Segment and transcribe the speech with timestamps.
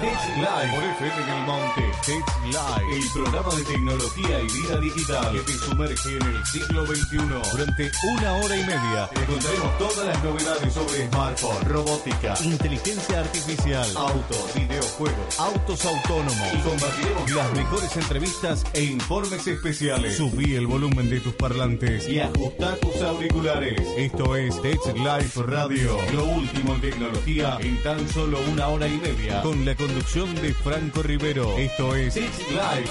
[0.00, 1.82] the Live por FM del Monte.
[2.04, 6.86] Tech Live, el programa de tecnología y vida digital que te sumerge en el siglo
[6.86, 7.18] XXI.
[7.52, 13.86] Durante una hora y media te contaremos todas las novedades sobre smartphone, robótica, inteligencia artificial,
[13.96, 20.16] auto, videojuegos, autos autónomos y compartiremos las mejores entrevistas e informes especiales.
[20.16, 23.80] Subí el volumen de tus parlantes y ajusta tus auriculares.
[23.96, 28.98] Esto es Tech Live Radio, lo último en tecnología en tan solo una hora y
[28.98, 31.56] media, con la conducción de Franco Rivero.
[31.56, 32.90] Esto es Tech Live.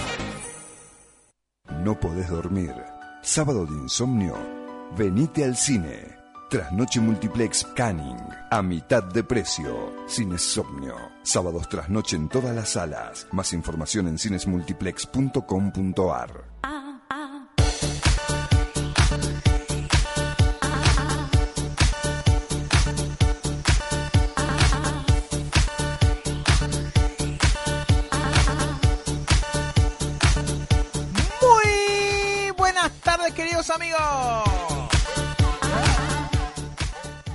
[1.84, 2.74] ¿No podés dormir?
[3.22, 4.34] ¿Sábado de insomnio?
[4.98, 6.16] Venite al cine.
[6.50, 8.16] Trasnoche Multiplex Canning.
[8.50, 9.94] A mitad de precio.
[10.08, 10.96] Cinesomnio.
[11.22, 13.28] Sábados trasnoche en todas las salas.
[13.34, 16.57] Más información en cinesmultiplex.com.ar.
[33.58, 34.00] queridos amigos.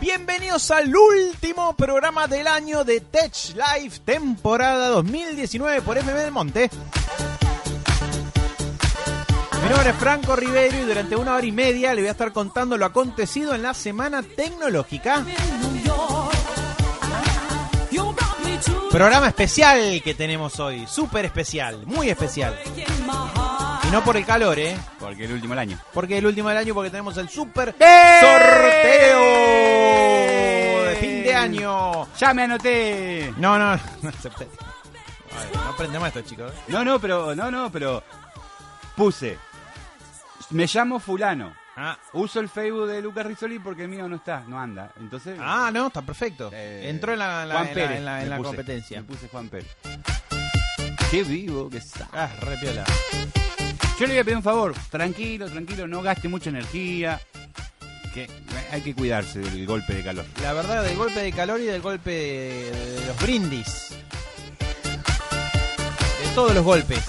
[0.01, 6.71] Bienvenidos al último programa del año de Tech Live, temporada 2019 por FM del Monte.
[9.63, 12.33] Mi nombre es Franco Rivero y durante una hora y media le voy a estar
[12.33, 15.25] contando lo acontecido en la semana tecnológica.
[18.91, 22.59] Programa especial que tenemos hoy, súper especial, muy especial.
[23.93, 24.77] No por el calor, ¿eh?
[24.99, 25.79] Porque el último del año.
[25.93, 29.21] Porque es el último del año, porque tenemos el super sorteo
[30.89, 32.09] de fin de año.
[32.19, 33.35] ¡Ya me anoté!
[33.37, 34.49] No, no, no acepté.
[35.39, 36.53] Ay, no aprendemos esto, chicos.
[36.69, 38.03] No, no, pero, no, no, pero
[38.97, 39.37] puse.
[40.51, 41.55] Me llamo fulano.
[41.77, 44.91] Ah, Uso el Facebook de Lucas Rizzoli porque el mío no está, no anda.
[45.01, 45.39] Entonces.
[45.41, 46.51] ah, no, está perfecto.
[46.53, 47.99] eh, Entró en la, en la- Juan en la- Pérez.
[47.99, 49.01] en la- en me la puse, competencia.
[49.01, 49.77] Me puse Juan Pérez.
[51.11, 52.09] Qué vivo que está.
[52.13, 52.85] Ah, re piola.
[53.99, 54.75] Yo le voy a pedir un favor.
[54.91, 57.21] Tranquilo, tranquilo, no gaste mucha energía.
[58.15, 58.29] Que
[58.71, 60.25] hay que cuidarse del golpe de calor.
[60.43, 63.91] La verdad, del golpe de calor y del golpe de, los brindis.
[66.23, 67.03] De todos los golpes.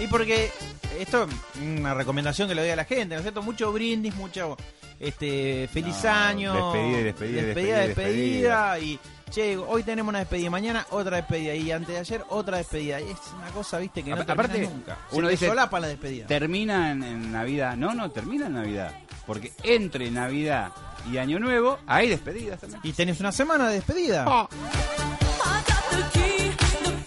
[0.00, 0.50] Y porque
[0.98, 3.42] esto es una recomendación que le doy a la gente, ¿no es cierto?
[3.42, 4.56] Mucho brindis, mucho
[4.98, 6.54] este feliz No, año.
[6.54, 8.98] despedida y despedida, despedida, despedida, despedida, Y
[9.30, 11.54] che, hoy tenemos una despedida, mañana otra despedida.
[11.54, 13.00] Y antes de ayer otra despedida.
[13.00, 14.98] Y es una cosa, viste, que no termina aparte, nunca.
[15.12, 16.26] uno Se dice, solapa la despedida.
[16.26, 17.76] Termina en, en Navidad.
[17.76, 18.92] No, no, termina en Navidad.
[19.26, 20.72] Porque entre Navidad
[21.10, 22.80] y Año Nuevo hay despedidas también.
[22.82, 24.24] Y tenés una semana de despedida.
[24.26, 24.48] Ah.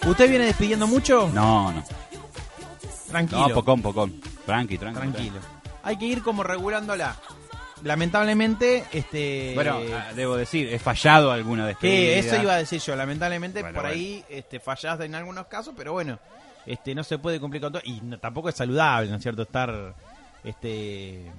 [0.06, 1.30] ¿Usted viene despidiendo mucho?
[1.32, 1.84] No, no.
[3.08, 3.48] Tranquilo.
[3.48, 4.20] No, pocón, pocón.
[4.44, 4.98] Tranqui, tranqui.
[4.98, 5.40] Tranquilo.
[5.82, 7.16] Hay que ir como regulándola.
[7.84, 9.52] Lamentablemente, este.
[9.54, 12.16] Bueno, ah, debo decir, he fallado alguna que despedida.
[12.36, 12.96] eso iba a decir yo.
[12.96, 13.94] Lamentablemente, Bueno, por bueno.
[13.96, 16.18] ahí este, fallás en algunos casos, pero bueno,
[16.66, 17.82] este, no se puede cumplir con todo.
[17.84, 19.42] Y no- tampoco es saludable, ¿no es cierto?
[19.42, 19.94] Estar.
[20.42, 21.30] este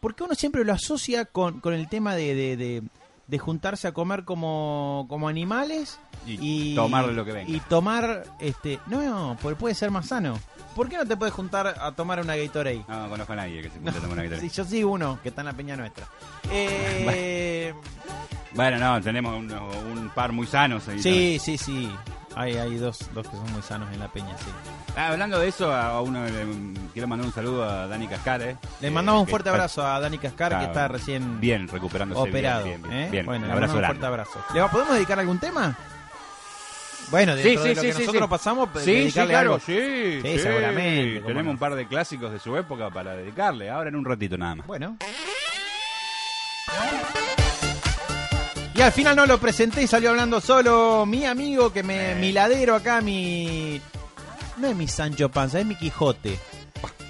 [0.00, 2.82] Porque uno siempre lo asocia con, con el tema de, de, de-
[3.32, 7.50] de juntarse a comer como, como animales Y tomar lo que venga.
[7.50, 8.24] Y tomar.
[8.38, 10.38] este No, porque puede ser más sano.
[10.76, 12.84] ¿Por qué no te puedes juntar a tomar una Gatorade?
[12.86, 14.40] No, no conozco a nadie que se junte a tomar una guitarra.
[14.46, 16.06] Sí, yo sí uno que está en la peña nuestra.
[16.52, 17.72] Eh,
[18.54, 20.86] Bueno, no, tenemos un, un par muy sanos.
[20.88, 21.90] ahí sí, sí, sí.
[22.34, 24.46] Hay, hay dos, dos que son muy sanos en la peña, sí.
[24.96, 26.44] Ah, hablando de eso, a uno le
[26.92, 28.40] quiero mandar un saludo a Dani Cascar.
[28.42, 31.68] eh, Le eh, mandamos un que fuerte abrazo a Dani Cascar, que está recién Bien,
[31.68, 32.20] recuperándose.
[32.30, 32.64] operado.
[32.64, 32.98] Bien, bien, ¿eh?
[32.98, 33.10] bien.
[33.10, 34.44] Bien, Bueno, un le mandamos un fuerte abrazo.
[34.54, 35.76] ¿Le va- podemos dedicar algún tema?
[37.10, 39.64] Bueno, dentro sí, de lo sí, que sí, nosotros pasamos, dedicarle claro, algo.
[39.66, 41.50] sí, Sí, seguramente, Tenemos no.
[41.50, 43.68] un par de clásicos de su época para dedicarle.
[43.68, 44.66] Ahora en un ratito nada más.
[44.66, 44.96] Bueno.
[48.74, 52.14] Y al final no lo presenté y salió hablando solo mi amigo, que me, Eh.
[52.16, 53.80] mi ladero acá, mi...
[54.56, 56.38] No es mi Sancho Panza, es mi Quijote.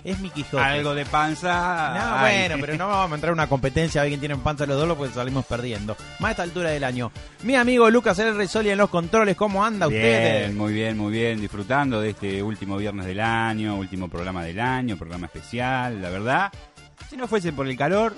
[0.02, 0.60] Es mi Quijote.
[0.62, 1.94] Algo de panza.
[1.94, 2.48] No, ay.
[2.48, 4.66] bueno, pero no vamos a entrar en una competencia a ver quién tiene en panza
[4.66, 5.96] los dos, porque salimos perdiendo.
[6.18, 7.12] Más a esta altura del año.
[7.44, 10.40] Mi amigo Lucas El Resoli en los controles, ¿cómo anda usted?
[10.46, 11.40] Bien, muy bien, muy bien.
[11.40, 16.52] Disfrutando de este último viernes del año, último programa del año, programa especial, la verdad.
[17.08, 18.14] Si no fuese por el calor,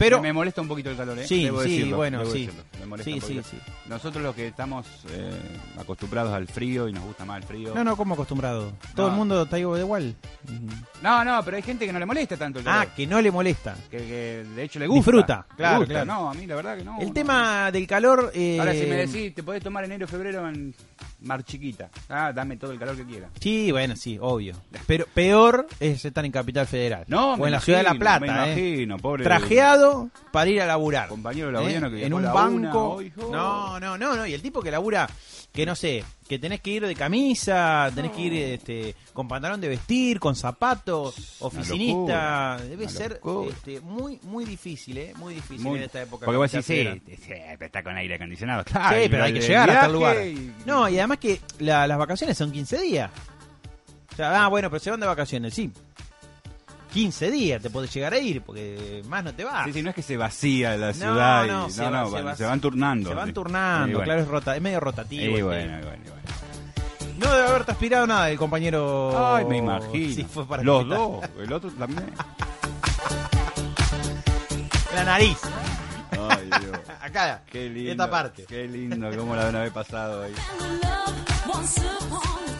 [0.00, 1.26] Pero, me molesta un poquito el calor, ¿eh?
[1.28, 2.46] Sí, Debo sí, decirlo, bueno, debo sí.
[2.46, 2.64] decirlo.
[2.80, 3.48] Me molesta sí, un sí, poquito.
[3.50, 3.72] sí.
[3.86, 5.30] Nosotros los que estamos eh,
[5.78, 7.74] acostumbrados al frío y nos gusta más el frío.
[7.74, 8.72] No, no, como acostumbrado.
[8.96, 9.12] Todo No.
[9.12, 10.16] el mundo está igual.
[11.02, 12.86] no, no, pero hay gente que no le molesta tanto el calor.
[12.88, 13.76] Ah, que no le molesta.
[13.90, 14.98] que, que de hecho le gusta.
[15.10, 15.92] Disfruta, claro, gusta.
[15.92, 16.06] claro.
[16.06, 16.98] No, a mí la verdad que no.
[17.00, 17.12] El no.
[17.12, 18.30] tema del calor...
[18.34, 20.74] eh, Ahora, si me decís, te podés tomar enero febrero en
[21.22, 21.90] mar chiquita.
[22.08, 23.28] Ah, dame todo el calor que quiera.
[23.40, 24.54] Sí, bueno, sí, obvio.
[24.86, 27.04] Pero peor es estar en Capital Federal.
[27.08, 28.30] No, o en la ciudad de La Plata, me ¿eh?
[28.32, 31.08] imagino, pobre- Trajeado para ir a laburar.
[31.08, 31.90] Compañero laburiano ¿Eh?
[31.90, 32.56] que En un la banco.
[32.56, 33.30] una, hoy, oh.
[33.30, 34.26] No, no, no, no.
[34.26, 35.08] Y el tipo que labura,
[35.52, 39.60] que no sé, que tenés que ir de camisa, tenés que ir este, con pantalón
[39.60, 42.54] de vestir, con zapatos, oficinista.
[42.56, 45.12] locura, Debe ser este, muy, muy difícil, ¿eh?
[45.16, 46.24] Muy difícil Muy- en esta época.
[46.26, 48.62] Porque vos decís, sí, está con aire acondicionado.
[48.64, 50.24] Claro, Sí, pero hay que llegar hasta el lugar.
[50.26, 53.10] y- No, y además que la- las vacaciones son 15 días.
[54.12, 55.72] O sea, ah, bueno, pero se van de vacaciones, sí.
[56.92, 59.64] 15 días te podés llegar a ir, porque más no te vas.
[59.66, 61.44] Sí, sí, no es que se vacía la No, ciudad.
[61.44, 63.08] y- no, se no, va- van- se va- se van turnando.
[63.10, 63.32] Se van sí.
[63.32, 64.04] turnando, bueno.
[64.04, 65.22] claro, es, rota, es medio rotativo.
[65.22, 65.42] Y este.
[65.42, 66.20] bueno, y bueno, y bueno.
[67.18, 69.34] No debe haber transpirado nada el compañero.
[69.36, 70.14] Ay, me imagino.
[70.14, 72.10] Sí, fue para Los dos, el otro también.
[74.94, 75.38] La nariz.
[76.28, 76.78] Ay, Dios.
[77.00, 77.90] Acá, Qué lindo.
[77.92, 78.44] esta parte.
[78.46, 80.32] Qué lindo, cómo la haber pasado ahí.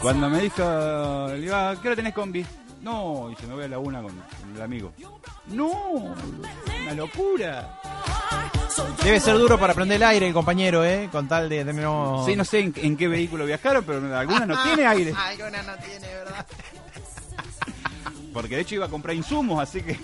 [0.01, 2.45] Cuando me dijo, le digo, "Ah, ¿qué hora tenés combi?
[2.81, 4.93] No, y se me voy a la una con, con el amigo.
[5.49, 7.79] No, una locura.
[9.03, 11.09] Debe ser duro para prender el aire el compañero, ¿eh?
[11.13, 11.85] Con tal de tener.
[11.85, 12.25] No...
[12.25, 15.13] Sí, no sé en, en qué vehículo viajaron, pero alguna no tiene aire.
[15.17, 16.47] Alguna no tiene, ¿verdad?
[18.33, 19.99] Porque de hecho iba a comprar insumos, así que.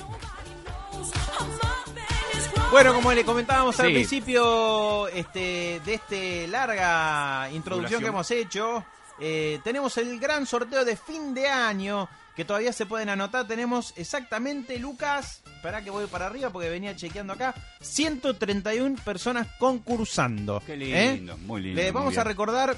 [2.72, 8.02] Bueno, como le comentábamos al principio este, de este larga introducción Duración.
[8.02, 8.84] que hemos hecho,
[9.20, 13.46] eh, tenemos el gran sorteo de fin de año que todavía se pueden anotar.
[13.48, 20.62] Tenemos exactamente, Lucas, espera que voy para arriba porque venía chequeando acá, 131 personas concursando.
[20.66, 21.14] Qué ¿eh?
[21.16, 21.80] lindo, muy lindo.
[21.80, 22.76] Le muy vamos a recordar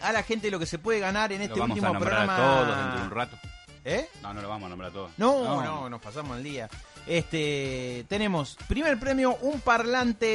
[0.00, 2.14] a la gente lo que se puede ganar en Lo este vamos último a nombrar
[2.26, 2.36] programa.
[2.36, 3.38] a todos dentro de un rato.
[3.84, 4.08] ¿Eh?
[4.22, 5.10] No, no lo vamos a nombrar a todos.
[5.16, 6.68] No, no, nos pasamos el día.
[7.06, 10.26] Este, tenemos primer premio un parlante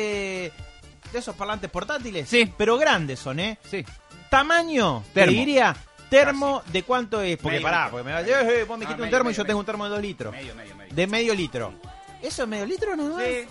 [1.11, 2.51] de esos parlantes portátiles, Sí.
[2.57, 3.57] pero grandes son, ¿eh?
[3.69, 3.83] Sí.
[4.29, 5.31] Tamaño, Termo.
[5.33, 5.75] te diría
[6.11, 7.91] termo de cuánto es, porque Medio pará, litro.
[7.91, 9.45] porque me va a decir, "Eh, vos me Ah, dijiste un medio, termo y yo
[9.45, 10.93] tengo un termo de dos litros, Medio, medio, medio.
[10.95, 11.73] de medio litro.
[12.21, 13.17] ¿Eso es medio litro no?
[13.17, 13.47] Sí.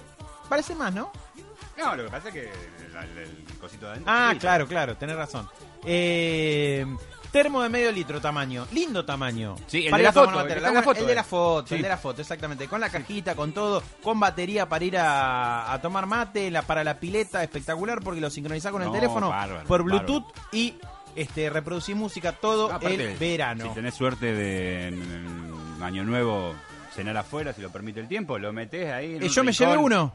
[0.49, 1.11] Parece más, ¿no?
[1.77, 4.13] No, lo que pasa es que el, cosito de adentro.
[4.15, 5.49] Ah, claro, claro, tenés razón.
[5.87, 6.85] Eh,
[7.33, 9.57] termo de medio litro tamaño, lindo tamaño.
[9.67, 11.25] Sí, el Para de la foto, el la foto, de la eh.
[11.25, 11.75] foto, Sí.
[11.77, 12.69] el de la foto, exactamente.
[12.69, 16.85] Con la cajita, con todo, con batería para ir a, a tomar mate, la, para
[16.85, 20.75] la pileta, espectacular porque lo sincronizás con el No, teléfono bárbaro, por Bluetooth y
[21.23, 23.65] este reproducir música todo aparte, el verano.
[23.65, 24.95] Si tenés suerte de en,
[25.77, 26.55] en Año Nuevo
[26.95, 29.17] cenar afuera, si lo permite el tiempo, lo metés ahí.
[29.17, 30.15] en Eh, un yo me llevé uno.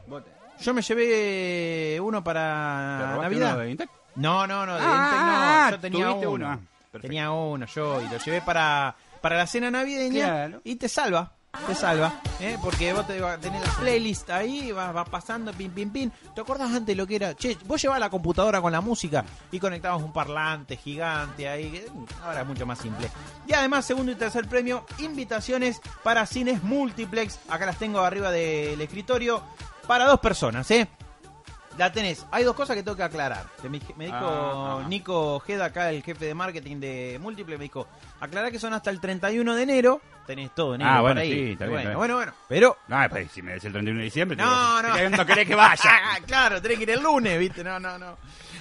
[0.60, 3.54] Yo me llevé uno ¿te para Navidad.
[3.56, 3.88] uno de?
[4.16, 5.32] No, no, no, de Ah, Intec no.
[5.32, 6.46] ah, Yo tenía uno.
[6.48, 6.58] ah,
[7.00, 10.60] tenía uno yo y lo llevé para, para la cena navideña Claro.
[10.64, 11.32] y te salva.
[11.66, 12.56] Te salva, ¿eh?
[12.62, 16.12] porque vos te, tenés la playlist ahí, vas, vas pasando, pin, pin, pin.
[16.34, 17.34] ¿Te acordás antes lo que era?
[17.34, 21.70] Che, vos llevabas la computadora con la música y conectabas un parlante gigante ahí.
[21.70, 23.08] que, mm, Ahora es mucho más simple.
[23.46, 27.38] Y además, segundo y tercer premio, invitaciones para cines multiplex.
[27.48, 29.42] Acá las tengo arriba del escritorio
[29.86, 30.88] para dos personas, ¿eh?
[31.78, 32.24] La tenés.
[32.30, 33.44] Hay dos cosas que tengo que aclarar.
[33.62, 34.88] Me, me dijo Ah, ah.
[34.88, 37.86] Nico Geda, acá el jefe de marketing de Múltiple, me dijo,
[38.20, 40.00] aclarar que son hasta el 31 de enero.
[40.26, 41.32] Tenés todo enero Ah, por bueno, ahí.
[41.32, 41.98] sí, está bien, bueno, está bien.
[41.98, 42.32] bueno, bueno.
[42.48, 42.76] Pero...
[42.88, 45.16] No, pues si me decís el 31 de diciembre, te No, digo, no.
[45.18, 45.90] no querés que vaya.
[46.26, 47.62] claro, tenés que ir el lunes, ¿viste?
[47.62, 48.16] No, no, no.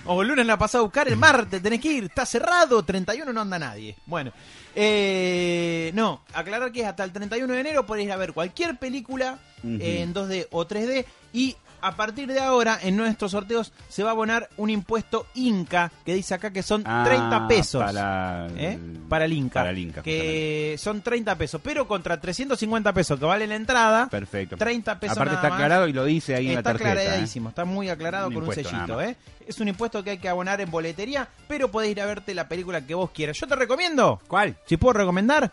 [0.08, 2.04] O el lunes la pasás a buscar, el martes tenés que ir.
[2.04, 3.96] Está cerrado, 31 no anda nadie.
[4.06, 4.32] Bueno,
[4.76, 8.78] eh, no, aclarar que es hasta el 31 de enero podés ir a ver cualquier
[8.78, 9.78] película Ujú.
[9.82, 11.56] eh, en 2D o 3D y
[11.88, 16.14] a partir de ahora en nuestros sorteos se va a abonar un impuesto Inca que
[16.16, 17.84] dice acá que son Ah, 30 pesos.
[17.84, 18.80] Para ¿eh?
[19.10, 19.60] Para el Inca.
[19.62, 24.08] Para el Inca, que son 30 pesos, pero contra 350 pesos que vale la entrada,
[24.08, 24.58] Perfecto.
[24.58, 25.58] 30 pesos Aparte nada está más.
[25.58, 26.90] aclarado y lo dice ahí en la Está tarjeta.
[26.90, 27.00] ¿eh?
[27.06, 29.16] aclaradísimo, está muy aclarado Un con un sellito, ¿eh?
[29.48, 32.48] Es un impuesto que hay que abonar en boletería, pero podés ir a verte la
[32.48, 33.38] película que vos quieras.
[33.40, 34.56] Yo te recomiendo, ¿Cuál?
[34.66, 35.52] si puedo recomendar,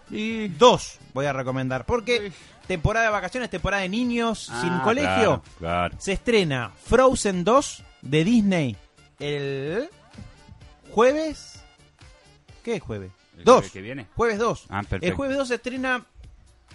[0.59, 2.33] dos voy a recomendar, porque
[2.73, 5.97] temporada de vacaciones, temporada de niños Ah, sin colegio, Claro, claro.
[5.99, 8.77] se estrena Frozen 2 de Disney
[9.19, 9.89] el
[10.91, 11.63] jueves.
[12.65, 13.11] ¿Qué es jueves?
[13.39, 13.55] ¿El Dos.
[13.57, 14.07] jueves que viene?
[14.15, 14.67] Jueves 2.
[14.71, 14.83] Ah.
[15.01, 16.05] El jueves 2 se estrena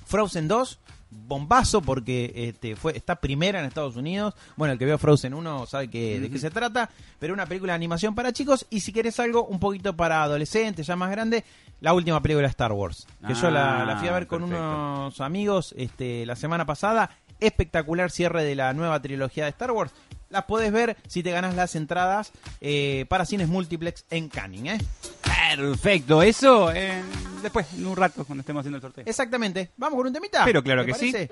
[0.05, 0.79] Frozen 2.
[1.09, 4.33] Bombazo porque este fue está primera en Estados Unidos.
[4.57, 6.89] Bueno, el que veo Frozen 1 sabe que, de qué se trata.
[7.17, 8.65] Pero una película de animación para chicos.
[8.69, 11.45] Y si querés algo un poquito para adolescentes, ya más grande,
[11.81, 13.07] la última película de Star Wars.
[13.25, 14.63] Que yo la, la fui a ver con perfecto.
[14.63, 17.09] unos amigos este, la semana pasada.
[17.39, 19.91] Espectacular cierre de la nueva trilogía de Star Wars.
[20.29, 22.31] Las podés ver si te ganás las entradas
[22.61, 24.77] eh, para cines multiplex en Canning, ¿eh?
[25.55, 26.69] Perfecto, eso
[27.41, 29.03] después, en un rato, cuando estemos haciendo el sorteo.
[29.07, 29.71] Exactamente.
[29.77, 30.43] ¿Vamos con un temita?
[30.43, 31.11] Pero claro ¿Te que sí.
[31.11, 31.31] parece?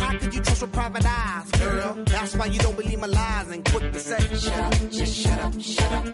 [0.00, 1.94] How could you trust with private eyes, girl?
[2.06, 5.38] That's why you don't believe my lies and quick to say, shut up, just shut
[5.46, 6.04] up, shut up,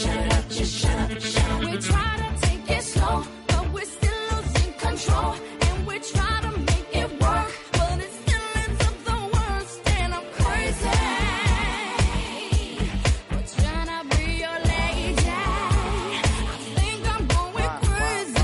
[0.00, 1.60] shut it up, just shut up, shut up.
[1.60, 5.34] We try to take it slow, but we're still losing control.
[5.66, 9.80] And we try to make it work, but it still ends up the worst.
[9.98, 10.96] And I'm crazy.
[13.32, 15.28] We're trying to be your lady.
[15.28, 18.42] I think I'm going crazy.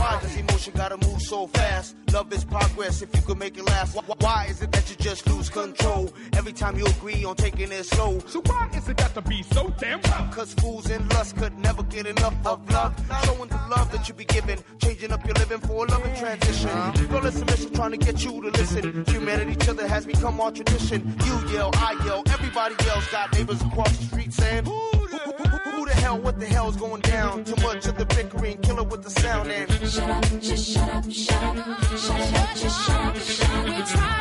[0.00, 1.81] Why does emotion gotta move so fast?
[2.12, 3.96] Love is progress if you could make it last.
[3.96, 7.70] Wh- Why is it that you just lose control every time you agree on taking
[7.72, 8.18] it slow?
[8.26, 10.34] So why is it got to be so damn rough?
[10.34, 12.94] Cause fools in lust could never get enough of love.
[13.24, 16.68] Showing the love that you be giving, changing up your living for a loving transition.
[17.08, 19.04] Girl, listen, mission, trying to get you to listen.
[19.06, 21.16] Humanity, each other has become our tradition.
[21.24, 23.06] You yell, I yell, everybody yells.
[23.08, 26.76] Got neighbors across the street saying, Who, who, who, who the hell, what the hell's
[26.76, 27.44] going down?
[27.44, 29.70] Too much of the bickering, killer with the sound and.
[29.92, 32.18] Shut up, just shut up, shut up, We try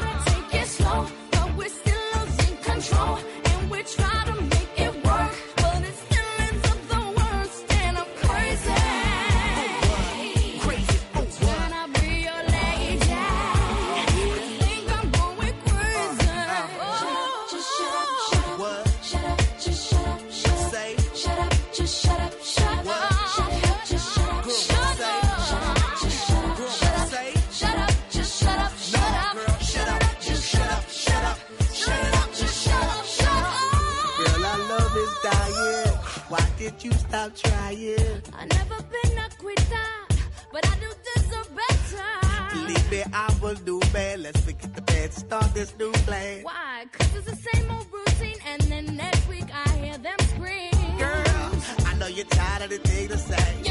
[0.05, 3.17] to take it slow, but we're still losing control.
[3.43, 4.60] And we try to
[36.79, 38.21] You stop trying?
[38.33, 39.89] I never been a quitter,
[40.51, 42.55] but I do deserve better.
[42.55, 44.21] Believe me, I will do bad.
[44.21, 46.43] Let's forget the bad, start this new plan.
[46.43, 46.85] Why?
[46.91, 50.97] Cause it's the same old routine, and then next week I hear them scream.
[50.97, 51.51] Girl,
[51.85, 53.70] I know you're tired of the thing to say.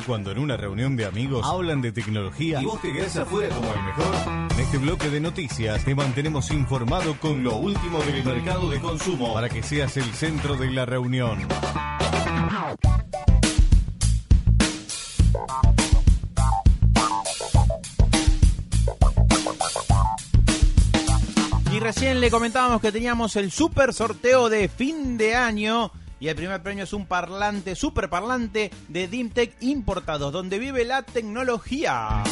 [0.00, 3.54] ¿Viste cuando en una reunión de amigos hablan de tecnología y vos te quedás afuera
[3.54, 4.14] como el mejor?
[4.52, 9.34] En este bloque de noticias te mantenemos informado con lo último del mercado de consumo
[9.34, 11.46] para que seas el centro de la reunión.
[21.72, 25.92] Y recién le comentábamos que teníamos el super sorteo de fin de año.
[26.20, 31.02] Y el primer premio es un parlante, super parlante de Dimtech importados, donde vive la
[31.02, 32.22] tecnología.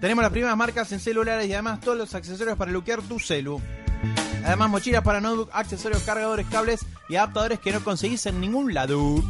[0.00, 3.62] Tenemos las primeras marcas en celulares y además todos los accesorios para luquear tu celu.
[4.44, 9.22] Además mochilas para notebook, accesorios, cargadores, cables y adaptadores que no conseguís en ningún lado.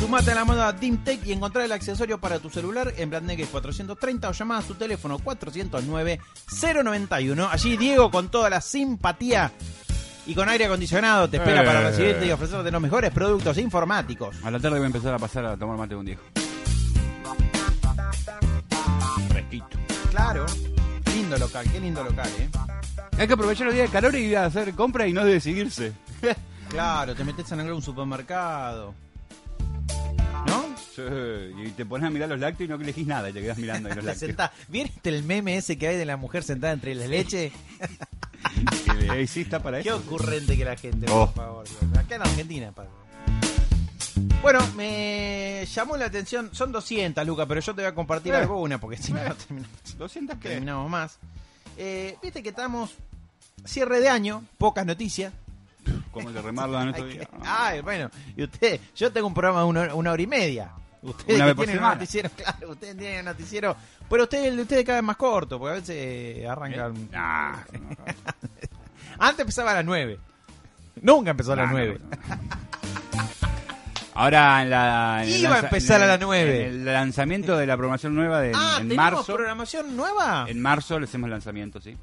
[0.00, 4.28] Sumate a la moda DimTech y encontrar el accesorio para tu celular en Blandnegue 430
[4.28, 7.48] o llamá a su teléfono 409-091.
[7.50, 9.52] Allí Diego con toda la simpatía
[10.30, 11.66] y con aire acondicionado te espera Eh.
[11.66, 14.36] para recibirte y ofrecerte los mejores productos informáticos.
[14.44, 16.20] A la tarde voy a empezar a pasar a tomar mate con Diego.
[19.28, 19.66] Fresquito.
[20.10, 20.46] Claro.
[21.14, 22.48] Lindo local, qué lindo local, ¿eh?
[23.18, 25.92] Hay que aprovechar los días de calor y ir a hacer compra y no decidirse.
[26.70, 28.94] Claro, te metes en algún supermercado.
[30.46, 30.64] ¿No?
[30.94, 31.02] Sí,
[31.66, 33.88] y te pones a mirar los lácteos y no elegís nada y te quedas mirando
[33.88, 34.50] ahí los Te lácteos.
[34.68, 37.50] ¿Viste el meme ese que hay de la mujer sentada entre la leche?
[39.16, 41.26] Que está para Qué ocurrente que la gente, Oh.
[41.26, 41.68] por favor.
[41.68, 41.98] Dios.
[41.98, 42.72] Acá en Argentina.
[44.42, 46.48] Bueno, me llamó la atención.
[46.52, 48.38] Son 200, Luca, pero yo te voy a compartir Eh.
[48.38, 51.18] alguna porque si no, no terminamos, 200 que terminamos más.
[51.76, 52.90] Eh, Viste que estamos
[53.64, 55.32] cierre de año, pocas noticias.
[56.12, 57.28] como el de remarla en estos días.
[57.42, 60.70] Ay, bueno, y usted, yo tengo un programa de una hora y media.
[61.02, 61.94] Ustedes Una que vez por tienen semana.
[61.94, 63.76] noticiero, claro, ustedes tienen un noticiero,
[64.08, 67.08] pero ustedes, el de ustedes cada vez más corto, porque a veces eh, arrancan.
[67.10, 67.96] Nah, no,
[69.18, 70.18] Antes empezaba a las 9.
[71.02, 71.98] Nunca empezó a las nah, 9.
[72.00, 73.30] no, no.
[74.14, 76.66] Ahora en la, en el Iba a empezar en a el- las nueve.
[76.66, 79.34] en El lanzamiento de la programación nueva de, ah, en ¿tenemos marzo.
[79.34, 80.44] programación nueva?
[80.48, 81.96] En marzo le hacemos lanzamiento, sí.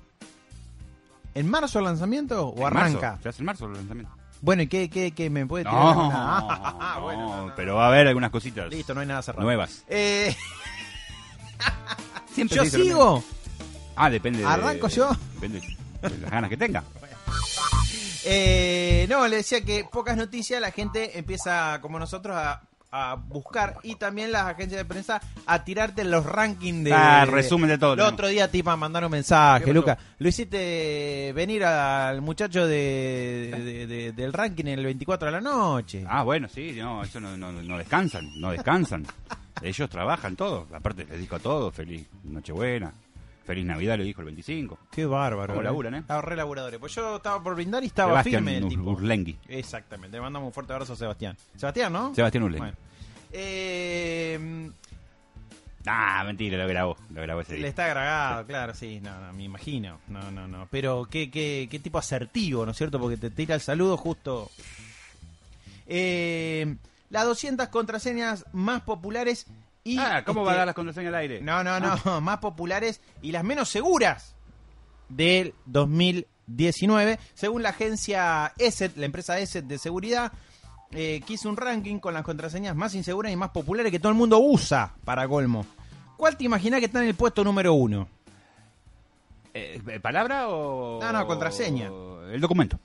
[1.35, 3.09] ¿En marzo el lanzamiento o En arranca?
[3.11, 4.11] marzo, Se hace en marzo el lanzamiento.
[4.41, 5.75] Bueno, ¿y qué, qué, qué me puede tirar?
[5.83, 6.95] No, alguna?
[6.95, 7.55] No, bueno, no, no.
[7.55, 9.43] pero va a haber algunas cositas Listo, no hay nada cerrado.
[9.43, 9.83] nuevas.
[9.87, 10.35] Eh,
[12.33, 13.23] Siempre ¿Yo sigo?
[13.95, 14.39] Ah, depende.
[14.39, 15.09] de- ¿Arranco yo?
[15.35, 15.59] Depende
[16.01, 16.83] de las ganas que tenga.
[18.29, 22.61] Eh, no, le decía que pocas noticias, la gente empieza, como nosotros, a,
[22.99, 26.93] a buscar y también las agencias de prensa a tirarte los rankings de.
[26.93, 29.71] Ah, el resumen de todo, El otro día te iban a mandar un mensaje.
[29.73, 29.97] Luca.
[30.19, 35.41] Lo hiciste venir al muchacho de, de- de- del ranking en el 24 de la
[35.41, 36.03] noche.
[36.07, 39.05] Ah, bueno, sí, no, eso no, no, no descansan, no descansan.
[39.61, 42.91] Ellos trabajan todo, aparte les dijo a todos, feliz Nochebuena,
[43.45, 44.77] feliz Navidad le dijo el 25.
[44.91, 45.53] Qué bárbaro.
[45.53, 45.99] ¿Cómo laburan, eh?
[45.99, 46.79] Estaba re laburadores.
[46.79, 48.91] Pues yo estaba por brindar y estaba Sebastián firme el Ur- tipo.
[48.91, 49.37] Urlengui.
[49.47, 50.17] Exactamente.
[50.17, 51.35] Le mandamos un fuerte abrazo a Sebastián.
[51.55, 52.13] Sebastián, ¿no?
[52.13, 52.69] Sebastián Urlengui.
[52.71, 52.86] Bueno.
[53.31, 54.69] Eh,
[55.89, 57.67] Ah, mentira, lo grabó, lo grabó ese Le día.
[57.69, 60.01] está agregado, claro, sí, no, no, me imagino.
[60.09, 60.67] No, no, no.
[60.69, 62.99] Pero qué, qué, qué tipo asertivo, ¿no es cierto?
[62.99, 64.51] Porque te tira el saludo justo.
[65.87, 66.75] Eh,
[67.09, 69.45] las 200 contraseñas más populares
[69.85, 69.97] y.
[69.97, 71.41] Ah, ¿cómo va a este, dar las contraseñas al aire?
[71.41, 72.19] No, no, no, Ah.
[72.21, 74.35] más populares y las menos seguras
[75.07, 80.33] del 2019, según la agencia ESET, la empresa ESET de seguridad,
[80.91, 84.11] eh, que hizo un ranking con las contraseñas más inseguras y más populares que todo
[84.11, 85.65] el mundo usa para colmo.
[86.15, 88.07] ¿Cuál te imaginas que está en el puesto número uno?
[89.53, 90.99] Eh, ¿Palabra o...?
[91.01, 91.89] No, no, contraseña.
[92.31, 92.79] El documento.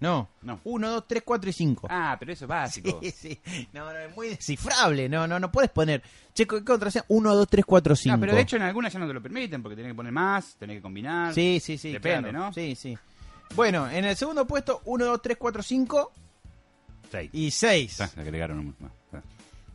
[0.00, 0.60] No, No.
[0.62, 1.88] 1, 2, 3, 4 y 5.
[1.90, 3.00] Ah, pero eso es básico.
[3.02, 3.40] Sí, sí.
[3.72, 5.08] No, no, es muy descifrable.
[5.08, 6.02] No, no, no puedes poner.
[6.34, 7.04] Che, ¿qué contraseña?
[7.08, 8.16] 1, 2, 3, 4, 5.
[8.16, 10.12] No, pero de hecho en algunas ya no te lo permiten porque tenés que poner
[10.12, 11.34] más, tenés que combinar.
[11.34, 11.92] Sí, sí, sí.
[11.92, 12.46] Depende, claro.
[12.46, 12.52] ¿no?
[12.52, 12.96] Sí, sí.
[13.56, 16.12] Bueno, en el segundo puesto, 1, 2, 3, 4, 5
[17.10, 17.30] Seis.
[17.32, 18.00] y 6.
[18.00, 18.92] Ah, le agregaron un más.
[19.12, 19.20] Ah.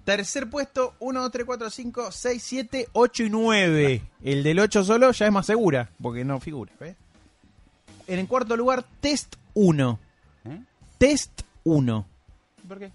[0.03, 4.01] Tercer puesto, 1, 2, 3, 4, 5, 6, 7, 8 y 9.
[4.23, 6.73] El del 8 solo ya es más segura, porque no figura.
[6.79, 6.95] ¿ves?
[8.07, 9.99] En el cuarto lugar, Test 1.
[10.45, 10.59] ¿Eh?
[10.97, 12.05] Test 1.
[12.67, 12.91] ¿Por qué?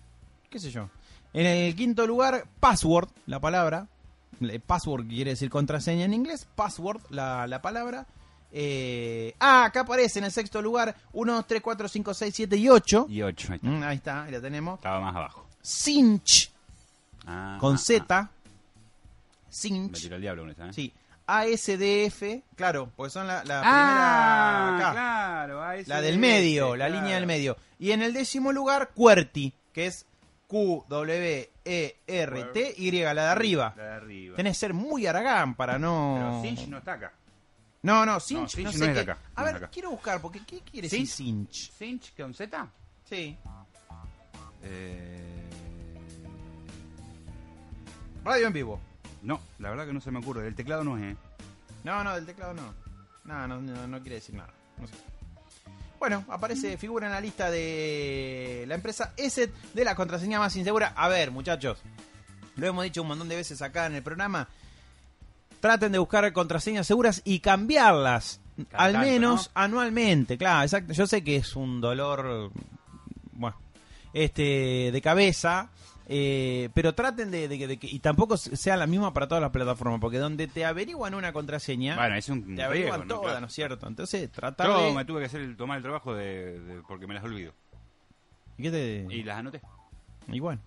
[0.50, 0.90] ¿Qué sé yo?
[1.32, 3.86] En el quinto lugar, Password, la palabra.
[4.66, 6.46] Password quiere decir contraseña en inglés.
[6.54, 8.06] Password, la, la palabra.
[8.50, 12.56] Eh, ah, acá aparece en el sexto lugar 1, 2, 3, 4, 5, 6, 7
[12.56, 13.06] y 8.
[13.08, 13.68] Y ocho, ahí está.
[13.68, 14.78] Mm, ahí está, ahí la tenemos.
[14.78, 15.46] Estaba más abajo.
[15.62, 16.50] Cinch,
[17.26, 18.04] Ah, con ah, Z.
[18.16, 18.30] ah.
[19.46, 20.00] Me Cinch.
[20.02, 20.72] tiró el diablo con esa, ¿eh?
[20.72, 20.92] Sí.
[21.26, 24.92] ASDF, claro, porque son la, la Ah, primera acá.
[24.92, 25.72] claro.
[25.72, 27.00] ese La del de medio, ese, la claro.
[27.02, 27.56] línea del medio.
[27.78, 30.06] Y en el décimo lugar, QWERTY, que es
[30.46, 33.74] Q, W, E, R, T, Y, la de arriba.
[33.76, 34.36] La de arriba.
[34.36, 36.14] Tenés que ser muy aragán para no.
[36.18, 37.12] Pero Cinch no está acá.
[37.82, 39.10] No, no, Cinch, No, Cinch no no sé es de qué.
[39.12, 39.68] acá, A ver, acá.
[39.70, 41.70] quiero buscar, porque ¿qué quiere decir Cinch?
[41.72, 42.68] ¿Cinch con Z?
[43.08, 43.36] Sí.
[44.62, 45.48] Eh...
[48.24, 48.80] Radio en vivo.
[49.22, 50.46] No, la verdad que no se me ocurre.
[50.46, 51.16] El teclado no es, ¿eh?
[51.84, 52.74] No, no, del teclado no.
[53.24, 54.52] No, no, no, no quiere decir nada.
[54.78, 54.94] No sé.
[55.98, 60.92] Bueno, aparece, figura en la lista de la empresa ESET de la contraseña más insegura.
[60.96, 61.78] A ver, muchachos,
[62.56, 64.48] lo hemos dicho un montón de veces acá en el programa.
[65.60, 68.40] Traten de buscar contraseñas seguras y cambiarlas.
[68.70, 69.60] Cada al tanto, menos ¿no?
[69.62, 70.92] anualmente, claro, exacto.
[70.92, 72.50] Yo sé que es un dolor,
[73.32, 73.56] bueno,
[74.12, 75.70] este, de cabeza,
[76.08, 79.40] eh, pero traten de, de que- de que, y tampoco sea la misma para todas
[79.42, 83.40] las plataformas, porque donde te averiguan una contraseña, Bueno, es un te averiguan riesgo, Claro.
[83.40, 83.86] ¿no es cierto?
[83.86, 84.92] Entonces, tratar Yo de...
[84.94, 87.52] me tuve que hacer el, tomar el trabajo de, de- porque me las olvido.
[88.56, 89.06] ¿Y qué te...?
[89.08, 89.60] Y las anoté.
[90.26, 90.60] Y bueno.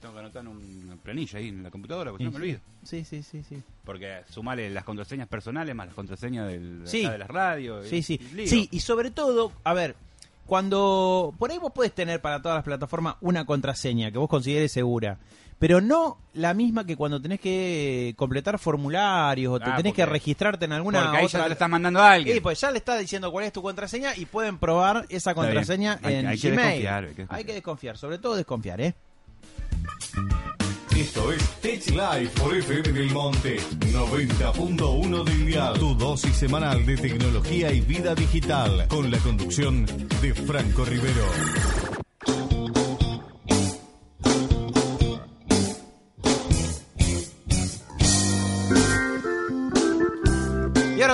[0.00, 2.42] Tengo que anotar una planilla ahí en la computadora porque Y no me sí.
[2.42, 2.60] olvido.
[2.84, 3.62] Sí, sí, sí, sí.
[3.84, 7.02] Porque sumale las contraseñas personales más las contraseñas del, de Sí.
[7.02, 7.86] las radios.
[7.86, 8.20] Sí, y- sí.
[8.38, 8.46] y.
[8.46, 9.94] Sí, y sobre todo, a ver,
[10.46, 14.72] cuando por ahí vos podés tener para todas las plataformas una contraseña que vos consideres
[14.72, 15.18] segura,
[15.58, 20.04] pero no la misma que cuando tenés que completar formularios o te Ah, tenés que
[20.06, 22.34] registrarte en alguna Porque ahí otra ya lo estás mandando a alguien.
[22.34, 25.98] Sí, pues ya le está diciendo cuál es tu contraseña y pueden probar esa contraseña
[26.02, 26.66] Hay- en hay que Gmail.
[26.66, 27.38] desconfiar, hay que desconfiar.
[27.38, 28.94] Hay que desconfiar, sobre todo desconfiar, ¿eh?
[30.96, 35.78] Esto es Tech Life por FM del Monte 90.1 del dial.
[35.78, 39.86] Tu dosis semanal de tecnología y vida digital con la conducción
[40.20, 41.89] de Franco Rivero.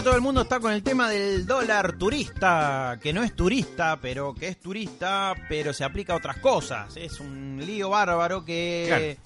[0.07, 4.33] Todo el mundo está con el tema del dólar turista, que no es turista, pero
[4.37, 6.97] que es turista, pero se aplica a otras cosas.
[6.97, 9.19] Es un lío bárbaro que...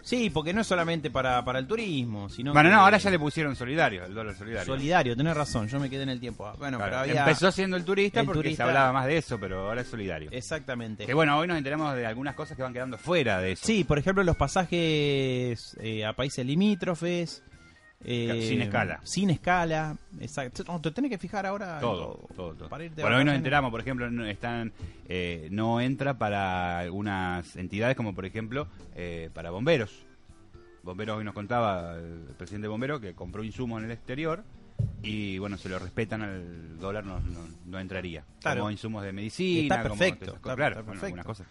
[0.00, 3.10] Sí, porque no es solamente para, para el turismo, sino Bueno, que- no, ahora ya
[3.10, 4.64] le pusieron solidario, el dólar solidario.
[4.72, 6.50] Solidario, tenés razón, yo me quedé en el tiempo.
[6.58, 7.20] Bueno, Claro, pero había...
[7.20, 9.88] Empezó siendo el turista el porque turista- se hablaba más de eso, pero ahora es
[9.88, 10.30] solidario.
[10.32, 11.04] Exactamente.
[11.04, 13.66] Que bueno, hoy nos enteramos de algunas cosas que van quedando fuera de eso.
[13.66, 17.42] Sí, por ejemplo, los pasajes eh, a países limítrofes.
[18.04, 19.00] Eh, Sin escala.
[19.02, 19.96] Sin escala.
[20.20, 20.62] Exacto.
[20.66, 21.78] No, te tenés que fijar ahora.
[21.80, 22.68] Todo, algo todo, todo.
[22.68, 24.72] para irte de Bueno, hoy nos enteramos, por ejemplo, no, están,
[25.08, 30.04] eh, no entra para algunas entidades como por ejemplo eh, para bomberos.
[30.82, 34.44] Bomberos hoy nos contaba el presidente bombero que compró insumos en el exterior
[35.02, 38.24] y bueno, se lo respetan al dólar no, no, no entraría.
[38.42, 38.60] Claro.
[38.60, 41.06] Como insumos de medicina, Está como perfecto, está- claro, está bueno, perfecto.
[41.06, 41.46] algunas cosas.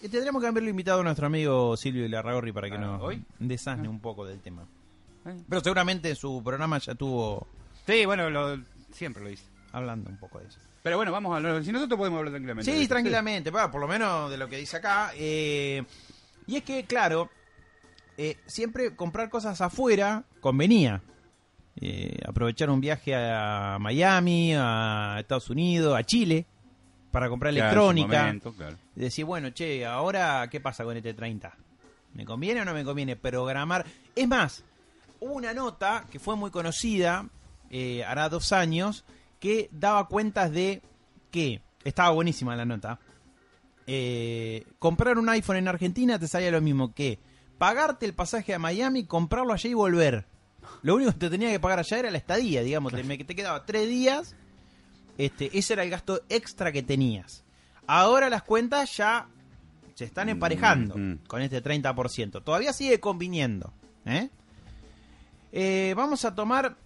[0.00, 3.22] Tendríamos que haberlo invitado a nuestro amigo Silvio Larragorri para que Ah, nos ¿hoy?
[3.40, 4.62] desasne un poco del tema.
[5.48, 7.46] Pero seguramente en su programa ya estuvo
[7.86, 8.58] Sí, bueno, lo-
[8.92, 9.44] siempre lo dice.
[9.72, 10.58] hablando un poco de eso.
[10.82, 11.62] Pero bueno, vamos a hablar.
[11.64, 12.70] Si nosotros podemos hablar tranquilamente.
[12.70, 15.10] Sí, tranquilamente, va, por lo menos de lo que dice acá.
[15.16, 15.82] eh,
[16.46, 17.28] y es que, claro,
[18.16, 21.02] eh, siempre comprar cosas afuera convenía.
[21.80, 26.46] Eh, aprovechar un viaje a Miami, a Estados Unidos, a Chile,
[27.12, 28.22] para comprar Claro, electrónica.
[28.24, 28.76] momento, claro.
[28.96, 31.54] Y decir, bueno, che, ahora, ¿qué pasa con este 30?
[32.14, 33.84] ¿Me conviene o no me conviene programar?
[34.16, 34.64] Es más,
[35.20, 37.28] hubo una nota que fue muy conocida,
[37.70, 39.04] eh, hará dos años,
[39.40, 40.82] que daba cuentas de
[41.30, 42.98] que, estaba buenísima la nota,
[43.86, 47.18] eh, comprar un iPhone en Argentina te salía lo mismo que
[47.56, 50.26] pagarte el pasaje a Miami, comprarlo allá y volver.
[50.82, 53.34] Lo único que te tenía que pagar allá era la estadía, digamos, te, me- te
[53.34, 54.36] quedaba tres días,
[55.16, 57.44] este, ese era el gasto extra que tenías.
[57.86, 59.26] Ahora las cuentas ya
[59.94, 61.18] se están emparejando Mm.
[61.26, 62.42] con este 30%.
[62.42, 63.72] Todavía sigue conviniendo.
[64.04, 64.28] ¿eh?
[65.52, 66.76] Eh, vamos a tomar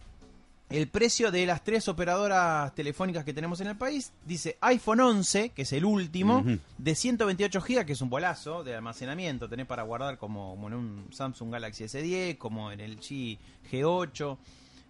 [0.73, 4.13] el precio de las tres operadoras telefónicas que tenemos en el país.
[4.25, 6.45] Dice iPhone 11, que es el último,
[6.79, 9.49] de 128 GB, que es un bolazo de almacenamiento.
[9.49, 13.39] Tenés para guardar como, como en un Samsung Galaxy S10, como en el G
[13.71, 14.39] G8.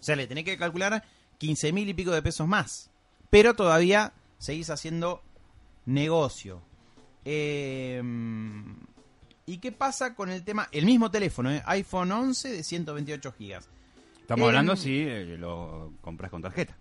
[0.00, 1.04] O sea, le tenés que calcular
[1.38, 2.90] 15 mil y pico de pesos más.
[3.28, 5.22] Pero todavía seguís haciendo
[5.84, 6.62] negocio.
[7.24, 8.02] Eh,
[9.46, 10.68] ¿Y qué pasa con el tema?
[10.72, 11.62] El mismo teléfono, ¿eh?
[11.66, 13.68] iPhone 11 de 128 gigas.
[14.20, 16.76] Estamos En- hablando si eh, lo compras con tarjeta.